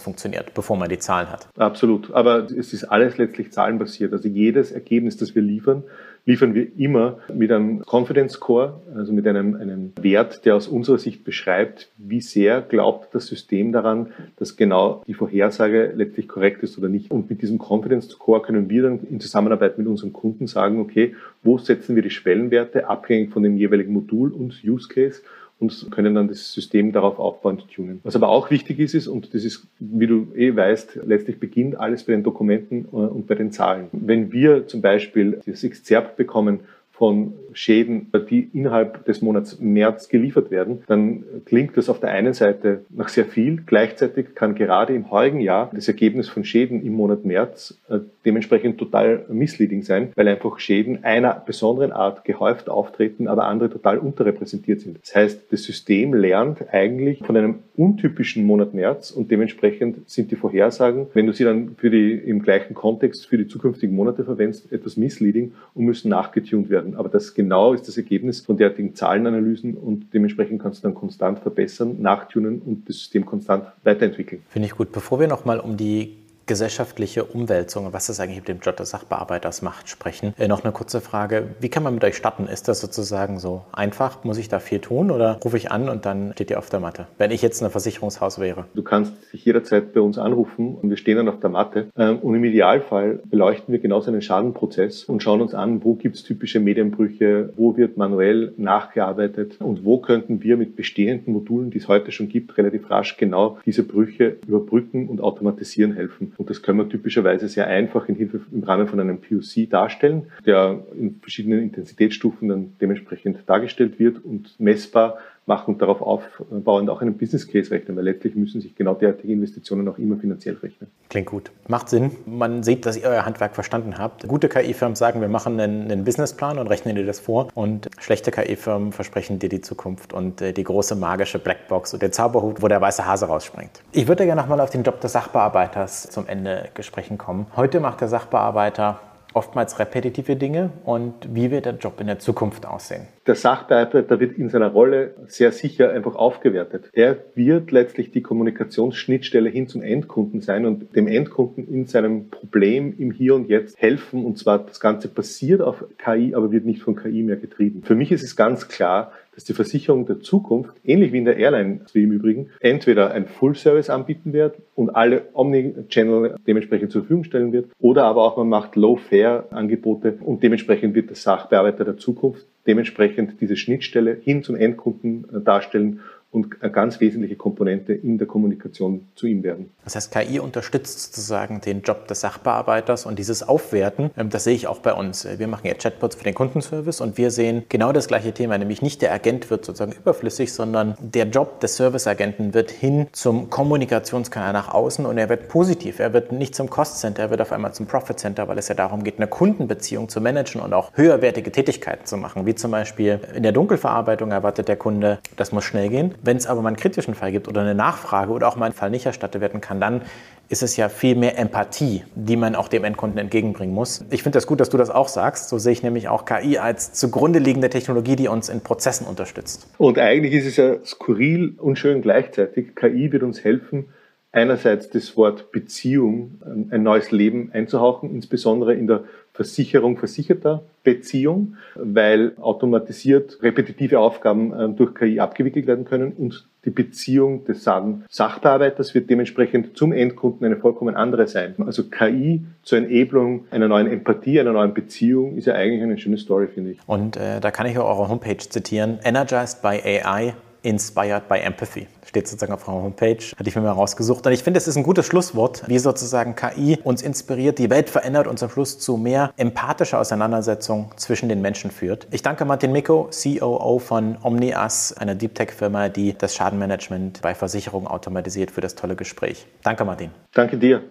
funktioniert, 0.00 0.54
bevor 0.54 0.76
man 0.76 0.88
die 0.88 0.98
Zahlen 0.98 1.30
hat. 1.30 1.48
Absolut 1.56 2.12
aber 2.26 2.46
es 2.50 2.72
ist 2.72 2.84
alles 2.84 3.18
letztlich 3.18 3.52
zahlenbasiert. 3.52 4.12
Also 4.12 4.28
jedes 4.28 4.72
Ergebnis, 4.72 5.16
das 5.16 5.34
wir 5.34 5.42
liefern, 5.42 5.82
liefern 6.26 6.54
wir 6.54 6.66
immer 6.78 7.18
mit 7.32 7.52
einem 7.52 7.82
Confidence 7.82 8.34
Score, 8.34 8.80
also 8.94 9.12
mit 9.12 9.26
einem, 9.26 9.54
einem 9.56 9.92
Wert, 10.00 10.46
der 10.46 10.56
aus 10.56 10.68
unserer 10.68 10.96
Sicht 10.96 11.22
beschreibt, 11.22 11.90
wie 11.98 12.22
sehr 12.22 12.62
glaubt 12.62 13.14
das 13.14 13.26
System 13.26 13.72
daran, 13.72 14.08
dass 14.36 14.56
genau 14.56 15.02
die 15.06 15.12
Vorhersage 15.14 15.92
letztlich 15.94 16.26
korrekt 16.26 16.62
ist 16.62 16.78
oder 16.78 16.88
nicht. 16.88 17.10
Und 17.10 17.28
mit 17.28 17.42
diesem 17.42 17.58
Confidence 17.58 18.08
Score 18.08 18.40
können 18.40 18.70
wir 18.70 18.84
dann 18.84 19.00
in 19.10 19.20
Zusammenarbeit 19.20 19.76
mit 19.76 19.86
unseren 19.86 20.14
Kunden 20.14 20.46
sagen, 20.46 20.80
okay, 20.80 21.14
wo 21.42 21.58
setzen 21.58 21.94
wir 21.94 22.02
die 22.02 22.10
Schwellenwerte, 22.10 22.88
abhängig 22.88 23.30
von 23.30 23.42
dem 23.42 23.58
jeweiligen 23.58 23.92
Modul 23.92 24.32
und 24.32 24.62
Use 24.64 24.88
Case 24.88 25.20
und 25.60 25.90
können 25.90 26.14
dann 26.14 26.28
das 26.28 26.52
System 26.52 26.92
darauf 26.92 27.18
aufbauend 27.18 27.70
tunen. 27.70 28.00
Was 28.02 28.16
aber 28.16 28.28
auch 28.28 28.50
wichtig 28.50 28.78
ist, 28.78 28.94
ist, 28.94 29.06
und 29.06 29.34
das 29.34 29.44
ist, 29.44 29.66
wie 29.78 30.06
du 30.06 30.28
eh 30.34 30.54
weißt, 30.54 31.00
letztlich 31.04 31.38
beginnt 31.38 31.76
alles 31.78 32.04
bei 32.04 32.12
den 32.12 32.22
Dokumenten 32.22 32.86
äh, 32.86 32.96
und 32.96 33.26
bei 33.26 33.34
den 33.34 33.52
Zahlen. 33.52 33.88
Wenn 33.92 34.32
wir 34.32 34.66
zum 34.66 34.82
Beispiel 34.82 35.40
das 35.46 35.64
Exzerpt 35.64 36.16
bekommen 36.16 36.60
von 36.90 37.34
Schäden, 37.54 38.10
die 38.30 38.50
innerhalb 38.52 39.04
des 39.04 39.22
Monats 39.22 39.60
März 39.60 40.08
geliefert 40.08 40.50
werden, 40.50 40.82
dann 40.86 41.24
klingt 41.44 41.76
das 41.76 41.88
auf 41.88 42.00
der 42.00 42.10
einen 42.10 42.34
Seite 42.34 42.84
nach 42.90 43.08
sehr 43.08 43.24
viel. 43.24 43.62
Gleichzeitig 43.64 44.34
kann 44.34 44.54
gerade 44.54 44.94
im 44.94 45.10
heurigen 45.10 45.40
Jahr 45.40 45.70
das 45.74 45.88
Ergebnis 45.88 46.28
von 46.28 46.44
Schäden 46.44 46.84
im 46.84 46.94
Monat 46.94 47.24
März 47.24 47.80
äh, 47.88 48.00
dementsprechend 48.24 48.78
total 48.78 49.24
misleading 49.28 49.82
sein, 49.82 50.12
weil 50.14 50.28
einfach 50.28 50.58
Schäden 50.58 51.04
einer 51.04 51.42
besonderen 51.46 51.92
Art 51.92 52.24
gehäuft 52.24 52.68
auftreten, 52.68 53.28
aber 53.28 53.44
andere 53.46 53.70
total 53.70 53.98
unterrepräsentiert 53.98 54.80
sind. 54.80 54.98
Das 55.02 55.14
heißt, 55.14 55.52
das 55.52 55.62
System 55.62 56.14
lernt 56.14 56.72
eigentlich 56.72 57.20
von 57.24 57.36
einem 57.36 57.56
untypischen 57.76 58.44
Monat 58.46 58.74
März 58.74 59.10
und 59.10 59.30
dementsprechend 59.30 60.08
sind 60.08 60.30
die 60.30 60.36
Vorhersagen, 60.36 61.06
wenn 61.14 61.26
du 61.26 61.32
sie 61.32 61.44
dann 61.44 61.74
für 61.76 61.90
die, 61.90 62.12
im 62.12 62.42
gleichen 62.42 62.74
Kontext 62.74 63.26
für 63.26 63.38
die 63.38 63.48
zukünftigen 63.48 63.94
Monate 63.94 64.24
verwendest, 64.24 64.72
etwas 64.72 64.96
misleading 64.96 65.52
und 65.74 65.84
müssen 65.84 66.08
nachgetunt 66.08 66.70
werden. 66.70 66.96
Aber 66.96 67.08
das 67.08 67.34
genau 67.44 67.74
ist 67.74 67.86
das 67.86 67.96
Ergebnis 67.96 68.40
von 68.40 68.56
derartigen 68.56 68.94
Zahlenanalysen 68.94 69.74
und 69.74 70.12
dementsprechend 70.12 70.62
kannst 70.62 70.82
du 70.82 70.88
dann 70.88 70.94
konstant 70.94 71.38
verbessern, 71.40 72.00
nachtunen 72.00 72.60
und 72.60 72.88
das 72.88 72.96
System 72.96 73.26
konstant 73.26 73.66
weiterentwickeln. 73.84 74.42
Finde 74.48 74.66
ich 74.66 74.74
gut. 74.74 74.92
Bevor 74.92 75.20
wir 75.20 75.28
nochmal 75.28 75.60
um 75.60 75.76
die 75.76 76.23
gesellschaftliche 76.46 77.24
Umwälzung, 77.24 77.92
was 77.92 78.06
das 78.06 78.20
eigentlich 78.20 78.38
mit 78.38 78.48
dem 78.48 78.60
Job 78.60 78.76
des 78.76 78.90
Sachbearbeiters 78.90 79.62
macht, 79.62 79.88
sprechen. 79.88 80.34
Äh, 80.38 80.48
noch 80.48 80.64
eine 80.64 80.72
kurze 80.72 81.00
Frage. 81.00 81.54
Wie 81.60 81.68
kann 81.68 81.82
man 81.82 81.94
mit 81.94 82.04
euch 82.04 82.16
starten? 82.16 82.46
Ist 82.46 82.68
das 82.68 82.80
sozusagen 82.80 83.38
so 83.38 83.62
einfach? 83.72 84.24
Muss 84.24 84.38
ich 84.38 84.48
da 84.48 84.58
viel 84.58 84.80
tun 84.80 85.10
oder 85.10 85.38
rufe 85.44 85.56
ich 85.56 85.70
an 85.70 85.88
und 85.88 86.06
dann 86.06 86.32
steht 86.32 86.50
ihr 86.50 86.58
auf 86.58 86.70
der 86.70 86.80
Matte? 86.80 87.06
Wenn 87.18 87.30
ich 87.30 87.42
jetzt 87.42 87.62
ein 87.62 87.70
Versicherungshaus 87.70 88.38
wäre. 88.38 88.66
Du 88.74 88.82
kannst 88.82 89.12
dich 89.32 89.44
jederzeit 89.44 89.92
bei 89.92 90.00
uns 90.00 90.18
anrufen 90.18 90.74
und 90.74 90.90
wir 90.90 90.96
stehen 90.96 91.16
dann 91.16 91.28
auf 91.28 91.40
der 91.40 91.50
Matte. 91.50 91.88
Ähm, 91.96 92.18
und 92.18 92.34
im 92.34 92.44
Idealfall 92.44 93.20
beleuchten 93.24 93.72
wir 93.72 93.80
genauso 93.80 94.10
einen 94.10 94.22
Schadenprozess 94.22 95.04
und 95.04 95.22
schauen 95.22 95.40
uns 95.40 95.54
an, 95.54 95.84
wo 95.84 95.94
gibt 95.94 96.16
es 96.16 96.22
typische 96.22 96.60
Medienbrüche, 96.60 97.52
wo 97.56 97.76
wird 97.76 97.96
manuell 97.96 98.52
nachgearbeitet 98.56 99.56
und 99.60 99.84
wo 99.84 99.98
könnten 99.98 100.42
wir 100.42 100.56
mit 100.56 100.76
bestehenden 100.76 101.32
Modulen, 101.32 101.70
die 101.70 101.78
es 101.78 101.88
heute 101.88 102.12
schon 102.12 102.28
gibt, 102.28 102.56
relativ 102.58 102.90
rasch 102.90 103.16
genau 103.16 103.58
diese 103.64 103.82
Brüche 103.82 104.36
überbrücken 104.46 105.08
und 105.08 105.20
automatisieren 105.20 105.94
helfen. 105.94 106.33
Und 106.36 106.50
das 106.50 106.62
können 106.62 106.78
wir 106.78 106.88
typischerweise 106.88 107.48
sehr 107.48 107.66
einfach 107.66 108.08
in 108.08 108.14
Hilfe, 108.14 108.40
im 108.52 108.62
Rahmen 108.62 108.86
von 108.86 109.00
einem 109.00 109.20
POC 109.20 109.68
darstellen, 109.70 110.30
der 110.46 110.84
in 110.94 111.20
verschiedenen 111.20 111.62
Intensitätsstufen 111.62 112.48
dann 112.48 112.72
dementsprechend 112.80 113.38
dargestellt 113.46 113.98
wird 113.98 114.24
und 114.24 114.58
messbar 114.58 115.18
machen 115.46 115.76
darauf 115.78 116.00
aufbauend 116.00 116.88
auch 116.88 117.02
einen 117.02 117.18
Business 117.18 117.46
Case 117.46 117.70
rechnen, 117.70 117.96
weil 117.96 118.04
letztlich 118.04 118.34
müssen 118.34 118.60
sich 118.60 118.74
genau 118.74 118.94
derartige 118.94 119.32
Investitionen 119.32 119.86
auch 119.88 119.98
immer 119.98 120.16
finanziell 120.16 120.56
rechnen. 120.56 120.90
Klingt 121.10 121.26
gut. 121.26 121.50
Macht 121.68 121.90
Sinn. 121.90 122.12
Man 122.26 122.62
sieht, 122.62 122.86
dass 122.86 122.96
ihr 122.96 123.04
euer 123.04 123.26
Handwerk 123.26 123.54
verstanden 123.54 123.98
habt. 123.98 124.26
Gute 124.26 124.48
KI-Firmen 124.48 124.96
sagen, 124.96 125.20
wir 125.20 125.28
machen 125.28 125.60
einen, 125.60 125.90
einen, 125.90 126.04
Businessplan 126.04 126.58
und 126.58 126.66
rechnen 126.68 126.96
dir 126.96 127.04
das 127.04 127.20
vor. 127.20 127.48
Und 127.54 127.90
schlechte 127.98 128.30
KI-Firmen 128.30 128.92
versprechen 128.92 129.38
dir 129.38 129.48
die 129.48 129.60
Zukunft 129.60 130.12
und 130.12 130.40
äh, 130.40 130.52
die 130.52 130.64
große 130.64 130.96
magische 130.96 131.38
Blackbox 131.38 131.92
und 131.92 132.02
den 132.02 132.12
Zauberhut, 132.12 132.62
wo 132.62 132.68
der 132.68 132.80
weiße 132.80 133.06
Hase 133.06 133.26
rausspringt. 133.26 133.82
Ich 133.92 134.08
würde 134.08 134.24
gerne 134.24 134.40
nochmal 134.40 134.60
auf 134.60 134.70
den 134.70 134.82
Job 134.82 135.00
des 135.00 135.12
Sachbearbeiters 135.12 136.04
zum 136.04 136.26
Ende 136.26 136.68
gesprochen 136.74 137.18
kommen. 137.18 137.46
Heute 137.54 137.80
macht 137.80 138.00
der 138.00 138.08
Sachbearbeiter 138.08 139.00
oftmals 139.34 139.78
repetitive 139.78 140.36
Dinge 140.36 140.70
und 140.84 141.12
wie 141.34 141.50
wird 141.50 141.66
der 141.66 141.74
Job 141.74 142.00
in 142.00 142.06
der 142.06 142.18
Zukunft 142.18 142.66
aussehen? 142.66 143.08
Der 143.26 143.34
Sachbearbeiter 143.34 144.20
wird 144.20 144.38
in 144.38 144.48
seiner 144.48 144.68
Rolle 144.68 145.14
sehr 145.26 145.50
sicher 145.50 145.90
einfach 145.90 146.14
aufgewertet. 146.14 146.90
Er 146.92 147.16
wird 147.34 147.70
letztlich 147.70 148.10
die 148.10 148.22
Kommunikationsschnittstelle 148.22 149.48
hin 149.48 149.66
zum 149.66 149.82
Endkunden 149.82 150.40
sein 150.40 150.66
und 150.66 150.94
dem 150.94 151.08
Endkunden 151.08 151.66
in 151.66 151.86
seinem 151.86 152.30
Problem 152.30 152.94
im 152.98 153.10
Hier 153.10 153.34
und 153.34 153.48
Jetzt 153.48 153.80
helfen. 153.80 154.24
Und 154.24 154.38
zwar 154.38 154.58
das 154.58 154.78
Ganze 154.78 155.08
basiert 155.08 155.62
auf 155.62 155.84
KI, 155.98 156.34
aber 156.34 156.52
wird 156.52 156.64
nicht 156.64 156.82
von 156.82 156.96
KI 156.96 157.22
mehr 157.22 157.36
getrieben. 157.36 157.82
Für 157.82 157.94
mich 157.94 158.12
ist 158.12 158.22
es 158.22 158.36
ganz 158.36 158.68
klar, 158.68 159.12
dass 159.34 159.44
die 159.44 159.52
Versicherung 159.52 160.06
der 160.06 160.20
Zukunft, 160.20 160.74
ähnlich 160.84 161.12
wie 161.12 161.18
in 161.18 161.24
der 161.24 161.36
Airline 161.36 161.80
wie 161.92 162.04
im 162.04 162.12
Übrigen, 162.12 162.50
entweder 162.60 163.12
ein 163.12 163.26
Full-Service 163.26 163.90
anbieten 163.90 164.32
wird 164.32 164.56
und 164.74 164.90
alle 164.90 165.22
Omni-Channel 165.32 166.36
dementsprechend 166.46 166.92
zur 166.92 167.02
Verfügung 167.02 167.24
stellen 167.24 167.52
wird, 167.52 167.68
oder 167.78 168.04
aber 168.04 168.22
auch 168.22 168.36
man 168.36 168.48
macht 168.48 168.76
Low-Fare-Angebote 168.76 170.18
und 170.20 170.42
dementsprechend 170.42 170.94
wird 170.94 171.10
der 171.10 171.16
Sachbearbeiter 171.16 171.84
der 171.84 171.96
Zukunft 171.96 172.46
dementsprechend 172.66 173.40
diese 173.40 173.56
Schnittstelle 173.56 174.16
hin 174.22 174.42
zum 174.42 174.56
Endkunden 174.56 175.26
äh, 175.32 175.40
darstellen 175.40 176.00
und 176.34 176.60
eine 176.62 176.72
ganz 176.72 176.98
wesentliche 176.98 177.36
Komponente 177.36 177.92
in 177.92 178.18
der 178.18 178.26
Kommunikation 178.26 179.06
zu 179.14 179.28
ihm 179.28 179.44
werden. 179.44 179.70
Das 179.84 179.94
heißt, 179.94 180.10
KI 180.10 180.40
unterstützt 180.40 180.98
sozusagen 181.00 181.60
den 181.60 181.82
Job 181.82 182.08
des 182.08 182.22
Sachbearbeiters 182.22 183.06
und 183.06 183.20
dieses 183.20 183.44
Aufwerten, 183.44 184.10
ähm, 184.16 184.30
das 184.30 184.42
sehe 184.42 184.54
ich 184.54 184.66
auch 184.66 184.80
bei 184.80 184.92
uns. 184.92 185.26
Wir 185.38 185.46
machen 185.46 185.68
ja 185.68 185.74
Chatbots 185.74 186.16
für 186.16 186.24
den 186.24 186.34
Kundenservice 186.34 187.00
und 187.00 187.18
wir 187.18 187.30
sehen 187.30 187.62
genau 187.68 187.92
das 187.92 188.08
gleiche 188.08 188.32
Thema, 188.32 188.58
nämlich 188.58 188.82
nicht 188.82 189.00
der 189.00 189.12
Agent 189.12 189.48
wird 189.48 189.64
sozusagen 189.64 189.92
überflüssig, 189.92 190.52
sondern 190.52 190.96
der 190.98 191.26
Job 191.26 191.60
des 191.60 191.76
Serviceagenten 191.76 192.52
wird 192.52 192.72
hin 192.72 193.06
zum 193.12 193.48
Kommunikationskanal 193.48 194.52
nach 194.52 194.74
außen 194.74 195.06
und 195.06 195.18
er 195.18 195.28
wird 195.28 195.46
positiv. 195.46 196.00
Er 196.00 196.12
wird 196.12 196.32
nicht 196.32 196.56
zum 196.56 196.68
Cost 196.68 196.98
Center, 196.98 197.22
er 197.22 197.30
wird 197.30 197.42
auf 197.42 197.52
einmal 197.52 197.74
zum 197.74 197.86
Profit 197.86 198.18
Center, 198.18 198.48
weil 198.48 198.58
es 198.58 198.66
ja 198.66 198.74
darum 198.74 199.04
geht, 199.04 199.18
eine 199.18 199.28
Kundenbeziehung 199.28 200.08
zu 200.08 200.20
managen 200.20 200.60
und 200.60 200.72
auch 200.72 200.90
höherwertige 200.94 201.52
Tätigkeiten 201.52 202.06
zu 202.06 202.16
machen, 202.16 202.44
wie 202.44 202.56
zum 202.56 202.72
Beispiel 202.72 203.20
in 203.36 203.44
der 203.44 203.52
Dunkelverarbeitung 203.52 204.32
erwartet 204.32 204.66
der 204.66 204.76
Kunde, 204.76 205.20
das 205.36 205.52
muss 205.52 205.62
schnell 205.62 205.88
gehen. 205.90 206.14
Wenn 206.24 206.36
es 206.36 206.46
aber 206.46 206.62
mal 206.62 206.68
einen 206.68 206.76
kritischen 206.76 207.14
Fall 207.14 207.32
gibt 207.32 207.48
oder 207.48 207.60
eine 207.60 207.74
Nachfrage 207.74 208.32
oder 208.32 208.48
auch 208.48 208.56
mal 208.56 208.66
ein 208.66 208.72
Fall 208.72 208.90
nicht 208.90 209.06
erstattet 209.06 209.40
werden 209.40 209.60
kann, 209.60 209.80
dann 209.80 210.02
ist 210.48 210.62
es 210.62 210.76
ja 210.76 210.88
viel 210.88 211.16
mehr 211.16 211.38
Empathie, 211.38 212.04
die 212.14 212.36
man 212.36 212.54
auch 212.54 212.68
dem 212.68 212.84
Endkunden 212.84 213.18
entgegenbringen 213.18 213.74
muss. 213.74 214.04
Ich 214.10 214.22
finde 214.22 214.36
das 214.36 214.46
gut, 214.46 214.60
dass 214.60 214.70
du 214.70 214.76
das 214.76 214.90
auch 214.90 215.08
sagst. 215.08 215.48
So 215.48 215.58
sehe 215.58 215.72
ich 215.72 215.82
nämlich 215.82 216.08
auch 216.08 216.24
KI 216.24 216.58
als 216.58 216.92
zugrunde 216.92 217.38
liegende 217.38 217.70
Technologie, 217.70 218.16
die 218.16 218.28
uns 218.28 218.48
in 218.48 218.60
Prozessen 218.60 219.06
unterstützt. 219.06 219.66
Und 219.78 219.98
eigentlich 219.98 220.34
ist 220.34 220.46
es 220.46 220.56
ja 220.56 220.76
skurril 220.84 221.54
und 221.58 221.78
schön 221.78 222.02
gleichzeitig. 222.02 222.74
KI 222.74 223.10
wird 223.12 223.22
uns 223.22 223.42
helfen, 223.42 223.86
einerseits 224.34 224.90
das 224.90 225.16
Wort 225.16 225.52
Beziehung, 225.52 226.40
ein 226.70 226.82
neues 226.82 227.12
Leben 227.12 227.50
einzuhauchen, 227.52 228.10
insbesondere 228.10 228.74
in 228.74 228.86
der 228.86 229.04
Versicherung 229.32 229.96
versicherter 229.96 230.62
Beziehung, 230.84 231.56
weil 231.74 232.34
automatisiert 232.40 233.38
repetitive 233.42 233.98
Aufgaben 233.98 234.52
äh, 234.52 234.68
durch 234.68 234.94
KI 234.94 235.18
abgewickelt 235.18 235.66
werden 235.66 235.84
können 235.84 236.12
und 236.12 236.46
die 236.64 236.70
Beziehung 236.70 237.44
des 237.44 237.64
Sachbearbeiters 237.64 238.94
wird 238.94 239.10
dementsprechend 239.10 239.76
zum 239.76 239.92
Endkunden 239.92 240.46
eine 240.46 240.56
vollkommen 240.56 240.94
andere 240.94 241.26
sein. 241.26 241.54
Also 241.66 241.84
KI 241.90 242.42
zur 242.62 242.78
Enablung 242.78 243.44
einer 243.50 243.68
neuen 243.68 243.86
Empathie, 243.86 244.40
einer 244.40 244.52
neuen 244.52 244.72
Beziehung 244.72 245.36
ist 245.36 245.46
ja 245.46 245.54
eigentlich 245.54 245.82
eine 245.82 245.98
schöne 245.98 246.16
Story, 246.16 246.46
finde 246.46 246.72
ich. 246.72 246.78
Und 246.86 247.16
äh, 247.16 247.40
da 247.40 247.50
kann 247.50 247.66
ich 247.66 247.76
auch 247.76 247.98
eure 247.98 248.08
Homepage 248.08 248.38
zitieren. 248.38 248.98
Energized 249.04 249.62
by 249.62 249.80
AI 249.84 250.34
Inspired 250.64 251.28
by 251.28 251.38
Empathy. 251.38 251.86
Steht 252.06 252.26
sozusagen 252.26 252.52
auf 252.52 252.66
unserer 252.66 252.82
Homepage, 252.82 253.18
hatte 253.36 253.48
ich 253.48 253.54
mir 253.54 253.62
mal 253.62 253.72
rausgesucht. 253.72 254.26
Und 254.26 254.32
ich 254.32 254.42
finde, 254.42 254.58
es 254.58 254.66
ist 254.66 254.76
ein 254.76 254.82
gutes 254.82 255.06
Schlusswort, 255.06 255.62
wie 255.66 255.78
sozusagen 255.78 256.34
KI 256.34 256.78
uns 256.82 257.02
inspiriert, 257.02 257.58
die 257.58 257.70
Welt 257.70 257.90
verändert 257.90 258.26
und 258.26 258.38
zum 258.38 258.50
Schluss 258.50 258.78
zu 258.78 258.96
mehr 258.96 259.32
empathischer 259.36 260.00
Auseinandersetzung 260.00 260.90
zwischen 260.96 261.28
den 261.28 261.40
Menschen 261.40 261.70
führt. 261.70 262.06
Ich 262.10 262.22
danke 262.22 262.44
Martin 262.44 262.72
Miko, 262.72 263.10
COO 263.10 263.78
von 263.78 264.16
OmniAs, 264.22 264.94
einer 264.96 265.14
Deep 265.14 265.34
Tech-Firma, 265.34 265.88
die 265.88 266.16
das 266.16 266.34
Schadenmanagement 266.34 267.20
bei 267.22 267.34
Versicherungen 267.34 267.86
automatisiert, 267.86 268.50
für 268.50 268.60
das 268.60 268.74
tolle 268.74 268.96
Gespräch. 268.96 269.46
Danke, 269.62 269.84
Martin. 269.84 270.10
Danke 270.32 270.56
dir. 270.56 270.82